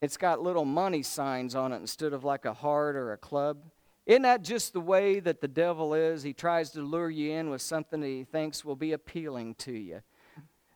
It's 0.00 0.16
got 0.16 0.40
little 0.40 0.64
money 0.64 1.02
signs 1.02 1.54
on 1.54 1.72
it 1.72 1.76
instead 1.76 2.12
of 2.12 2.24
like 2.24 2.44
a 2.44 2.52
heart 2.52 2.96
or 2.96 3.12
a 3.12 3.18
club. 3.18 3.58
Isn't 4.06 4.22
that 4.22 4.42
just 4.42 4.72
the 4.72 4.80
way 4.80 5.20
that 5.20 5.40
the 5.40 5.48
devil 5.48 5.94
is? 5.94 6.22
He 6.22 6.34
tries 6.34 6.70
to 6.70 6.82
lure 6.82 7.10
you 7.10 7.32
in 7.32 7.48
with 7.48 7.62
something 7.62 8.00
that 8.00 8.06
he 8.06 8.24
thinks 8.24 8.64
will 8.64 8.76
be 8.76 8.92
appealing 8.92 9.54
to 9.56 9.72
you. 9.72 10.02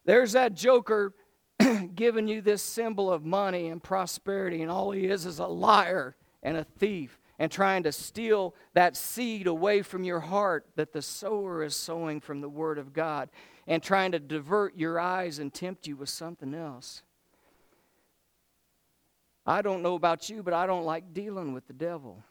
There's 0.04 0.32
that 0.32 0.54
joker 0.54 1.14
giving 1.94 2.28
you 2.28 2.40
this 2.40 2.62
symbol 2.62 3.12
of 3.12 3.24
money 3.24 3.68
and 3.68 3.82
prosperity, 3.82 4.62
and 4.62 4.70
all 4.70 4.92
he 4.92 5.06
is 5.06 5.26
is 5.26 5.38
a 5.38 5.46
liar 5.46 6.16
and 6.42 6.56
a 6.56 6.64
thief 6.64 7.20
and 7.38 7.52
trying 7.52 7.82
to 7.84 7.92
steal 7.92 8.54
that 8.74 8.96
seed 8.96 9.46
away 9.46 9.82
from 9.82 10.02
your 10.04 10.20
heart 10.20 10.66
that 10.76 10.92
the 10.92 11.02
sower 11.02 11.62
is 11.62 11.76
sowing 11.76 12.20
from 12.20 12.40
the 12.40 12.48
Word 12.48 12.78
of 12.78 12.92
God 12.92 13.28
and 13.66 13.82
trying 13.82 14.12
to 14.12 14.18
divert 14.18 14.76
your 14.76 14.98
eyes 14.98 15.38
and 15.38 15.52
tempt 15.52 15.86
you 15.86 15.96
with 15.96 16.08
something 16.08 16.54
else. 16.54 17.02
I 19.46 19.62
don't 19.62 19.82
know 19.82 19.94
about 19.94 20.28
you, 20.28 20.42
but 20.42 20.52
I 20.52 20.66
don't 20.66 20.84
like 20.84 21.14
dealing 21.14 21.52
with 21.52 21.66
the 21.66 21.72
devil. 21.72 22.22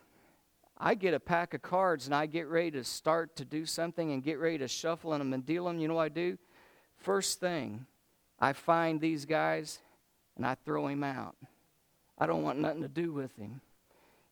I 0.79 0.93
get 0.93 1.13
a 1.13 1.19
pack 1.19 1.53
of 1.53 1.61
cards 1.61 2.05
and 2.05 2.13
I 2.13 2.27
get 2.27 2.47
ready 2.47 2.71
to 2.71 2.83
start 2.83 3.35
to 3.37 3.45
do 3.45 3.65
something 3.65 4.11
and 4.11 4.23
get 4.23 4.39
ready 4.39 4.59
to 4.59 4.67
shuffle 4.67 5.11
them 5.11 5.33
and 5.33 5.45
deal 5.45 5.65
them. 5.65 5.79
You 5.79 5.87
know 5.87 5.95
what 5.95 6.03
I 6.03 6.09
do? 6.09 6.37
First 6.97 7.39
thing, 7.39 7.85
I 8.39 8.53
find 8.53 9.01
these 9.01 9.25
guys 9.25 9.79
and 10.35 10.45
I 10.45 10.55
throw 10.65 10.87
him 10.87 11.03
out. 11.03 11.35
I 12.17 12.27
don't 12.27 12.43
want 12.43 12.59
nothing 12.59 12.83
to 12.83 12.87
do 12.87 13.11
with 13.11 13.35
him. 13.37 13.61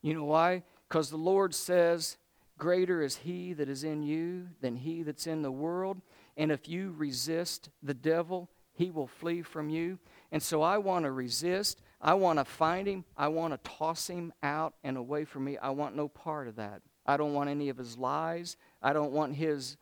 You 0.02 0.14
know 0.14 0.24
why? 0.24 0.62
Because 0.88 1.10
the 1.10 1.16
Lord 1.16 1.54
says, 1.54 2.16
Greater 2.58 3.02
is 3.02 3.16
he 3.16 3.52
that 3.52 3.68
is 3.68 3.84
in 3.84 4.02
you 4.02 4.48
than 4.60 4.76
he 4.76 5.02
that's 5.02 5.26
in 5.26 5.42
the 5.42 5.52
world. 5.52 6.00
And 6.36 6.50
if 6.50 6.68
you 6.68 6.94
resist 6.96 7.68
the 7.82 7.94
devil, 7.94 8.48
he 8.72 8.90
will 8.90 9.06
flee 9.06 9.42
from 9.42 9.68
you. 9.68 9.98
And 10.32 10.42
so 10.42 10.62
I 10.62 10.78
want 10.78 11.04
to 11.04 11.10
resist. 11.10 11.82
I 12.00 12.14
want 12.14 12.38
to 12.38 12.44
find 12.44 12.86
him. 12.86 13.04
I 13.16 13.28
want 13.28 13.52
to 13.54 13.70
toss 13.70 14.08
him 14.08 14.32
out 14.42 14.74
and 14.84 14.96
away 14.96 15.24
from 15.24 15.44
me. 15.44 15.56
I 15.58 15.70
want 15.70 15.96
no 15.96 16.08
part 16.08 16.48
of 16.48 16.56
that. 16.56 16.82
I 17.06 17.16
don't 17.16 17.34
want 17.34 17.50
any 17.50 17.68
of 17.68 17.78
his 17.78 17.96
lies. 17.96 18.56
I 18.82 18.92
don't 18.92 19.12
want 19.12 19.36
his 19.36 19.76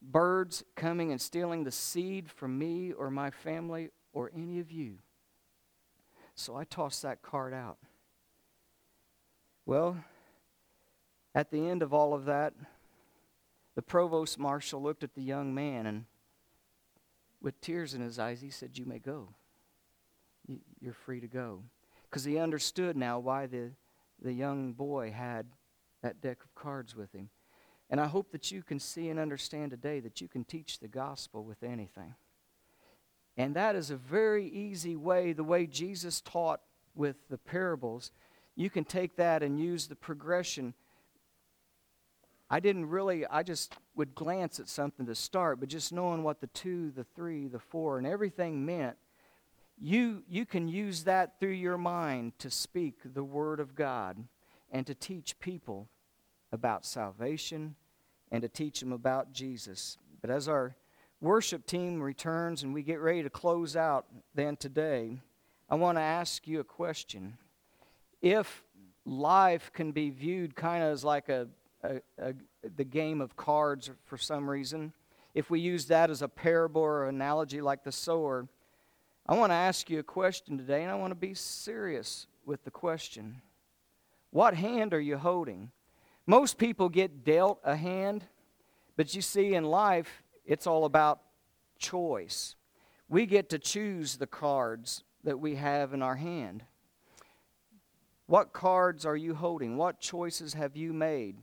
birds 0.00 0.64
coming 0.76 1.12
and 1.12 1.20
stealing 1.20 1.64
the 1.64 1.70
seed 1.70 2.30
from 2.30 2.58
me 2.58 2.92
or 2.92 3.10
my 3.10 3.30
family 3.30 3.90
or 4.12 4.30
any 4.34 4.60
of 4.60 4.70
you. 4.70 4.98
So 6.34 6.56
I 6.56 6.64
tossed 6.64 7.02
that 7.02 7.22
card 7.22 7.52
out. 7.52 7.78
Well, 9.66 9.98
at 11.34 11.50
the 11.50 11.68
end 11.68 11.82
of 11.82 11.92
all 11.92 12.14
of 12.14 12.24
that, 12.24 12.54
the 13.74 13.82
provost 13.82 14.38
marshal 14.38 14.82
looked 14.82 15.04
at 15.04 15.14
the 15.14 15.22
young 15.22 15.54
man 15.54 15.86
and, 15.86 16.04
with 17.40 17.60
tears 17.60 17.94
in 17.94 18.00
his 18.00 18.18
eyes, 18.18 18.40
he 18.40 18.50
said, 18.50 18.78
You 18.78 18.86
may 18.86 18.98
go. 18.98 19.28
You're 20.80 20.92
free 20.92 21.20
to 21.20 21.26
go. 21.26 21.62
Because 22.08 22.24
he 22.24 22.38
understood 22.38 22.96
now 22.96 23.18
why 23.18 23.46
the, 23.46 23.70
the 24.22 24.32
young 24.32 24.72
boy 24.72 25.12
had 25.12 25.46
that 26.02 26.20
deck 26.20 26.38
of 26.42 26.54
cards 26.54 26.96
with 26.96 27.12
him. 27.12 27.28
And 27.90 28.00
I 28.00 28.06
hope 28.06 28.32
that 28.32 28.50
you 28.50 28.62
can 28.62 28.80
see 28.80 29.08
and 29.08 29.18
understand 29.18 29.70
today 29.70 30.00
that 30.00 30.20
you 30.20 30.28
can 30.28 30.44
teach 30.44 30.78
the 30.78 30.88
gospel 30.88 31.44
with 31.44 31.62
anything. 31.62 32.14
And 33.36 33.54
that 33.54 33.76
is 33.76 33.90
a 33.90 33.96
very 33.96 34.46
easy 34.48 34.96
way, 34.96 35.32
the 35.32 35.44
way 35.44 35.66
Jesus 35.66 36.20
taught 36.20 36.60
with 36.94 37.16
the 37.30 37.38
parables. 37.38 38.10
You 38.56 38.68
can 38.68 38.84
take 38.84 39.16
that 39.16 39.42
and 39.42 39.60
use 39.60 39.86
the 39.86 39.96
progression. 39.96 40.74
I 42.50 42.60
didn't 42.60 42.86
really, 42.86 43.26
I 43.26 43.42
just 43.42 43.74
would 43.94 44.14
glance 44.14 44.58
at 44.58 44.68
something 44.68 45.06
to 45.06 45.14
start, 45.14 45.60
but 45.60 45.68
just 45.68 45.92
knowing 45.92 46.22
what 46.22 46.40
the 46.40 46.46
two, 46.48 46.90
the 46.90 47.04
three, 47.04 47.46
the 47.46 47.58
four, 47.58 47.98
and 47.98 48.06
everything 48.06 48.66
meant, 48.66 48.96
you, 49.80 50.22
you 50.28 50.44
can 50.44 50.68
use 50.68 51.04
that 51.04 51.38
through 51.38 51.50
your 51.50 51.78
mind 51.78 52.38
to 52.40 52.50
speak 52.50 52.96
the 53.04 53.24
Word 53.24 53.60
of 53.60 53.74
God 53.74 54.16
and 54.72 54.86
to 54.86 54.94
teach 54.94 55.38
people 55.38 55.88
about 56.52 56.84
salvation 56.84 57.76
and 58.30 58.42
to 58.42 58.48
teach 58.48 58.80
them 58.80 58.92
about 58.92 59.32
Jesus. 59.32 59.98
But 60.20 60.30
as 60.30 60.48
our 60.48 60.74
worship 61.20 61.66
team 61.66 62.00
returns 62.00 62.62
and 62.62 62.74
we 62.74 62.82
get 62.82 63.00
ready 63.00 63.22
to 63.22 63.30
close 63.30 63.76
out 63.76 64.06
then 64.34 64.56
today, 64.56 65.18
I 65.70 65.74
want 65.74 65.98
to 65.98 66.02
ask 66.02 66.46
you 66.46 66.60
a 66.60 66.64
question. 66.64 67.36
If 68.20 68.64
life 69.04 69.70
can 69.72 69.92
be 69.92 70.10
viewed 70.10 70.56
kind 70.56 70.82
of 70.82 70.92
as 70.92 71.04
like 71.04 71.28
a, 71.28 71.48
a, 71.82 72.00
a, 72.18 72.34
the 72.76 72.84
game 72.84 73.20
of 73.20 73.36
cards 73.36 73.90
for 74.04 74.18
some 74.18 74.48
reason, 74.48 74.92
if 75.34 75.50
we 75.50 75.60
use 75.60 75.86
that 75.86 76.10
as 76.10 76.22
a 76.22 76.28
parable 76.28 76.82
or 76.82 77.08
analogy 77.08 77.60
like 77.60 77.84
the 77.84 77.92
sower, 77.92 78.48
I 79.30 79.36
want 79.36 79.50
to 79.50 79.56
ask 79.56 79.90
you 79.90 79.98
a 79.98 80.04
question 80.04 80.56
today, 80.56 80.82
and 80.82 80.90
I 80.90 80.94
want 80.94 81.10
to 81.10 81.14
be 81.14 81.34
serious 81.34 82.26
with 82.46 82.64
the 82.64 82.70
question. 82.70 83.42
What 84.30 84.54
hand 84.54 84.94
are 84.94 85.00
you 85.00 85.18
holding? 85.18 85.70
Most 86.26 86.56
people 86.56 86.88
get 86.88 87.24
dealt 87.24 87.60
a 87.62 87.76
hand, 87.76 88.24
but 88.96 89.14
you 89.14 89.20
see, 89.20 89.54
in 89.54 89.64
life, 89.64 90.22
it's 90.46 90.66
all 90.66 90.86
about 90.86 91.20
choice. 91.78 92.54
We 93.06 93.26
get 93.26 93.50
to 93.50 93.58
choose 93.58 94.16
the 94.16 94.26
cards 94.26 95.04
that 95.24 95.38
we 95.38 95.56
have 95.56 95.92
in 95.92 96.00
our 96.00 96.16
hand. 96.16 96.62
What 98.24 98.54
cards 98.54 99.04
are 99.04 99.16
you 99.16 99.34
holding? 99.34 99.76
What 99.76 100.00
choices 100.00 100.54
have 100.54 100.74
you 100.74 100.94
made 100.94 101.36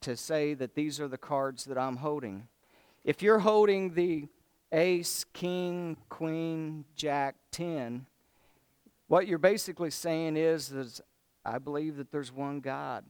to 0.00 0.16
say 0.16 0.54
that 0.54 0.74
these 0.74 0.98
are 0.98 1.08
the 1.08 1.16
cards 1.16 1.64
that 1.66 1.78
I'm 1.78 1.98
holding? 1.98 2.48
If 3.04 3.22
you're 3.22 3.38
holding 3.38 3.94
the 3.94 4.26
ace, 4.72 5.24
king, 5.32 5.96
queen, 6.08 6.84
jack, 6.96 7.36
10, 7.52 8.06
what 9.08 9.26
you're 9.26 9.38
basically 9.38 9.90
saying 9.90 10.36
is, 10.36 10.72
is 10.72 11.00
I 11.44 11.58
believe 11.58 11.96
that 11.98 12.10
there's 12.10 12.32
one 12.32 12.60
God. 12.60 13.04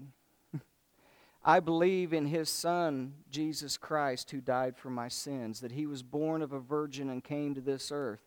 I 1.45 1.61
believe 1.61 2.13
in 2.13 2.27
his 2.27 2.51
Son, 2.51 3.15
Jesus 3.31 3.77
Christ, 3.77 4.31
who 4.33 4.41
died 4.41 4.77
for 4.77 4.91
my 4.91 5.07
sins, 5.07 5.61
that 5.61 5.73
he 5.73 5.87
was 5.87 6.03
born 6.03 6.43
of 6.43 6.53
a 6.53 6.59
virgin 6.59 7.09
and 7.09 7.23
came 7.23 7.55
to 7.55 7.61
this 7.61 7.93
earth, 7.93 8.23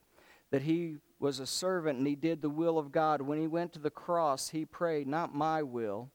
that 0.52 0.62
he 0.62 0.98
was 1.20 1.40
a 1.40 1.46
servant 1.46 1.98
and 1.98 2.08
he 2.08 2.16
did 2.16 2.42
the 2.42 2.50
will 2.50 2.78
of 2.78 2.94
God. 2.94 3.22
When 3.22 3.40
he 3.40 3.48
went 3.48 3.74
to 3.74 3.80
the 3.80 3.90
cross, 3.90 4.50
he 4.50 4.64
prayed, 4.64 5.08
Not 5.08 5.36
my 5.36 5.62
will, 5.62 6.10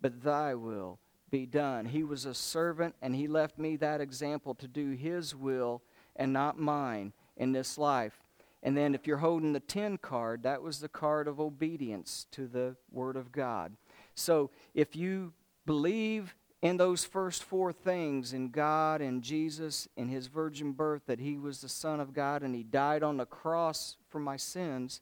but 0.00 0.24
thy 0.24 0.54
will 0.54 0.98
be 1.30 1.46
done. 1.46 1.86
He 1.86 2.02
was 2.02 2.24
a 2.24 2.34
servant 2.34 2.94
and 3.00 3.14
he 3.14 3.28
left 3.28 3.58
me 3.58 3.76
that 3.76 4.00
example 4.00 4.54
to 4.56 4.66
do 4.66 4.90
his 4.90 5.34
will 5.34 5.82
and 6.16 6.32
not 6.32 6.58
mine 6.58 7.12
in 7.36 7.52
this 7.52 7.78
life. 7.78 8.20
And 8.62 8.76
then 8.76 8.94
if 8.94 9.06
you're 9.06 9.18
holding 9.18 9.52
the 9.52 9.60
10 9.60 9.98
card, 9.98 10.42
that 10.42 10.62
was 10.62 10.80
the 10.80 10.88
card 10.88 11.28
of 11.28 11.38
obedience 11.38 12.26
to 12.32 12.46
the 12.46 12.76
Word 12.90 13.16
of 13.16 13.30
God. 13.30 13.76
So 14.14 14.50
if 14.74 14.96
you 14.96 15.32
believe 15.66 16.34
in 16.62 16.76
those 16.76 17.04
first 17.04 17.44
four 17.44 17.72
things 17.72 18.32
in 18.32 18.48
God 18.48 19.00
and 19.00 19.22
Jesus 19.22 19.86
in 19.96 20.08
his 20.08 20.26
virgin 20.26 20.72
birth 20.72 21.02
that 21.06 21.20
he 21.20 21.36
was 21.36 21.60
the 21.60 21.68
Son 21.68 22.00
of 22.00 22.12
God 22.12 22.42
and 22.42 22.54
he 22.54 22.62
died 22.62 23.02
on 23.02 23.18
the 23.18 23.26
cross 23.26 23.96
for 24.08 24.18
my 24.18 24.36
sins, 24.36 25.00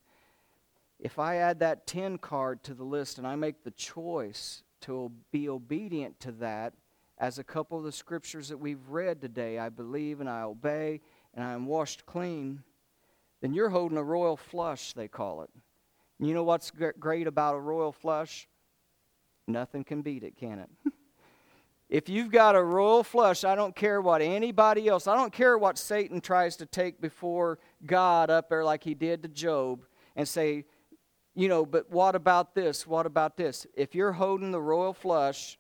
if 0.99 1.19
I 1.19 1.37
add 1.37 1.61
that 1.61 1.87
10 1.87 2.19
card 2.19 2.63
to 2.65 2.75
the 2.75 2.85
list 2.85 3.19
and 3.19 3.27
I 3.27 3.37
make 3.37 3.63
the 3.63 3.71
choice 3.71 4.63
to 4.83 5.11
be 5.31 5.49
obedient 5.49 6.21
to 6.21 6.33
that, 6.33 6.75
as 7.25 7.39
a 7.39 7.45
couple 7.45 7.79
of 7.79 7.85
the 7.85 7.93
scriptures 7.93 8.51
that 8.51 8.59
we've 8.59 8.87
read 8.91 9.23
today, 9.23 9.59
I 9.59 9.71
believe 9.71 10.21
and 10.21 10.29
I 10.29 10.43
obey 10.43 11.01
and 11.33 11.43
I 11.43 11.53
am 11.53 11.65
washed 11.65 12.05
clean, 12.05 12.63
then 13.41 13.55
you're 13.55 13.71
holding 13.71 13.97
a 13.97 14.05
royal 14.05 14.37
flush, 14.37 14.93
they 14.93 15.09
call 15.09 15.41
it. 15.41 15.49
And 16.19 16.29
you 16.29 16.35
know 16.35 16.45
what's 16.45 16.71
great 16.71 17.27
about 17.27 17.55
a 17.55 17.59
royal 17.59 17.93
flush? 17.93 18.47
Nothing 19.47 19.85
can 19.85 20.03
beat 20.03 20.23
it, 20.23 20.37
can 20.37 20.59
it? 20.59 20.69
if 21.89 22.11
you've 22.11 22.31
got 22.31 22.57
a 22.57 22.63
royal 22.63 23.03
flush, 23.03 23.43
I 23.43 23.55
don't 23.55 23.75
care 23.75 24.03
what 24.03 24.21
anybody 24.21 24.87
else, 24.87 25.07
I 25.07 25.17
don't 25.17 25.33
care 25.33 25.57
what 25.57 25.79
Satan 25.79 26.21
tries 26.21 26.57
to 26.57 26.67
take 26.67 27.01
before 27.01 27.59
God 27.87 28.29
up 28.29 28.51
there 28.51 28.65
like 28.65 28.85
he 28.85 28.93
did 28.93 29.23
to 29.23 29.31
Job 29.31 29.87
and 30.15 30.29
say, 30.29 30.67
you 31.35 31.49
know, 31.49 31.65
but 31.65 31.91
what 31.91 32.17
about 32.17 32.55
this? 32.55 32.87
What 32.87 33.07
about 33.07 33.39
this? 33.39 33.67
If 33.75 33.95
you're 33.95 34.13
holding 34.13 34.53
the 34.53 34.61
royal 34.61 34.93
flush, 34.93 35.57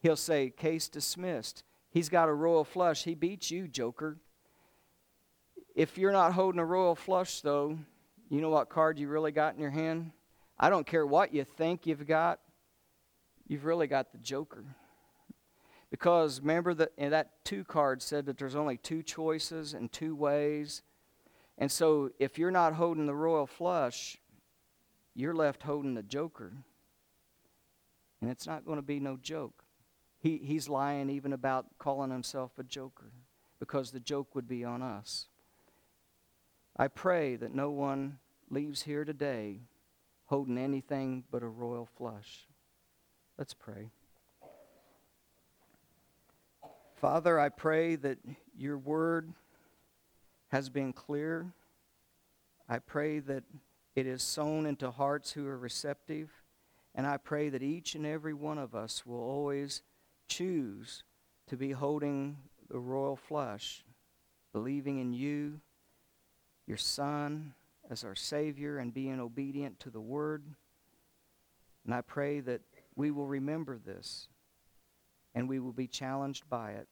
he'll 0.00 0.16
say, 0.16 0.50
case 0.50 0.88
dismissed. 0.88 1.62
He's 1.90 2.08
got 2.08 2.28
a 2.28 2.34
royal 2.34 2.64
flush. 2.64 3.04
He 3.04 3.14
beats 3.14 3.50
you, 3.50 3.68
Joker. 3.68 4.18
If 5.74 5.96
you're 5.96 6.12
not 6.12 6.32
holding 6.32 6.60
a 6.60 6.64
royal 6.64 6.94
flush, 6.94 7.40
though, 7.40 7.78
you 8.28 8.40
know 8.40 8.50
what 8.50 8.68
card 8.68 8.98
you 8.98 9.08
really 9.08 9.32
got 9.32 9.54
in 9.54 9.60
your 9.60 9.70
hand? 9.70 10.12
I 10.58 10.68
don't 10.70 10.86
care 10.86 11.06
what 11.06 11.32
you 11.32 11.44
think 11.44 11.86
you've 11.86 12.06
got, 12.06 12.40
you've 13.46 13.64
really 13.64 13.86
got 13.86 14.12
the 14.12 14.18
joker. 14.18 14.64
Because 15.90 16.40
remember 16.40 16.72
that 16.74 16.96
that 16.98 17.44
two 17.44 17.64
card 17.64 18.02
said 18.02 18.26
that 18.26 18.38
there's 18.38 18.54
only 18.54 18.76
two 18.76 19.02
choices 19.02 19.74
and 19.74 19.90
two 19.90 20.14
ways. 20.14 20.82
And 21.58 21.70
so 21.70 22.10
if 22.18 22.38
you're 22.38 22.52
not 22.52 22.74
holding 22.74 23.06
the 23.06 23.14
royal 23.14 23.46
flush, 23.46 24.16
you're 25.14 25.34
left 25.34 25.62
holding 25.64 25.94
the 25.94 26.02
joker. 26.02 26.52
And 28.20 28.30
it's 28.30 28.46
not 28.46 28.64
going 28.64 28.78
to 28.78 28.82
be 28.82 29.00
no 29.00 29.16
joke. 29.16 29.64
He, 30.20 30.38
he's 30.38 30.68
lying 30.68 31.08
even 31.08 31.32
about 31.32 31.66
calling 31.78 32.10
himself 32.10 32.52
a 32.58 32.62
joker 32.62 33.12
because 33.58 33.90
the 33.90 34.00
joke 34.00 34.34
would 34.34 34.46
be 34.46 34.64
on 34.64 34.82
us. 34.82 35.26
I 36.76 36.88
pray 36.88 37.36
that 37.36 37.54
no 37.54 37.70
one 37.70 38.18
leaves 38.50 38.82
here 38.82 39.04
today 39.04 39.60
holding 40.26 40.58
anything 40.58 41.24
but 41.30 41.42
a 41.42 41.48
royal 41.48 41.88
flush. 41.96 42.46
Let's 43.38 43.54
pray. 43.54 43.90
Father, 47.00 47.40
I 47.40 47.48
pray 47.48 47.96
that 47.96 48.18
your 48.56 48.76
word 48.76 49.32
has 50.48 50.68
been 50.68 50.92
clear. 50.92 51.52
I 52.68 52.78
pray 52.78 53.20
that 53.20 53.44
it 53.96 54.06
is 54.06 54.22
sown 54.22 54.66
into 54.66 54.90
hearts 54.90 55.32
who 55.32 55.46
are 55.46 55.58
receptive. 55.58 56.30
And 56.94 57.06
I 57.06 57.16
pray 57.16 57.48
that 57.48 57.62
each 57.62 57.94
and 57.94 58.04
every 58.04 58.34
one 58.34 58.58
of 58.58 58.74
us 58.74 59.06
will 59.06 59.20
always 59.20 59.82
choose 60.30 61.02
to 61.48 61.56
be 61.56 61.72
holding 61.72 62.38
the 62.70 62.78
royal 62.78 63.16
flush, 63.16 63.84
believing 64.52 64.98
in 64.98 65.12
you, 65.12 65.60
your 66.66 66.76
Son, 66.76 67.52
as 67.90 68.04
our 68.04 68.14
Savior 68.14 68.78
and 68.78 68.94
being 68.94 69.20
obedient 69.20 69.80
to 69.80 69.90
the 69.90 70.00
Word. 70.00 70.44
And 71.84 71.92
I 71.92 72.00
pray 72.02 72.40
that 72.40 72.60
we 72.94 73.10
will 73.10 73.26
remember 73.26 73.76
this 73.76 74.28
and 75.34 75.48
we 75.48 75.58
will 75.58 75.72
be 75.72 75.88
challenged 75.88 76.48
by 76.48 76.72
it 76.72 76.86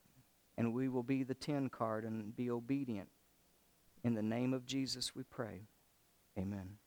and 0.57 0.75
we 0.75 0.89
will 0.89 1.05
be 1.05 1.23
the 1.23 1.35
10 1.35 1.69
card 1.69 2.05
and 2.05 2.35
be 2.35 2.51
obedient. 2.51 3.09
In 4.03 4.15
the 4.15 4.23
name 4.23 4.53
of 4.53 4.67
Jesus 4.67 5.15
we 5.15 5.23
pray. 5.23 5.63
Amen. 6.37 6.79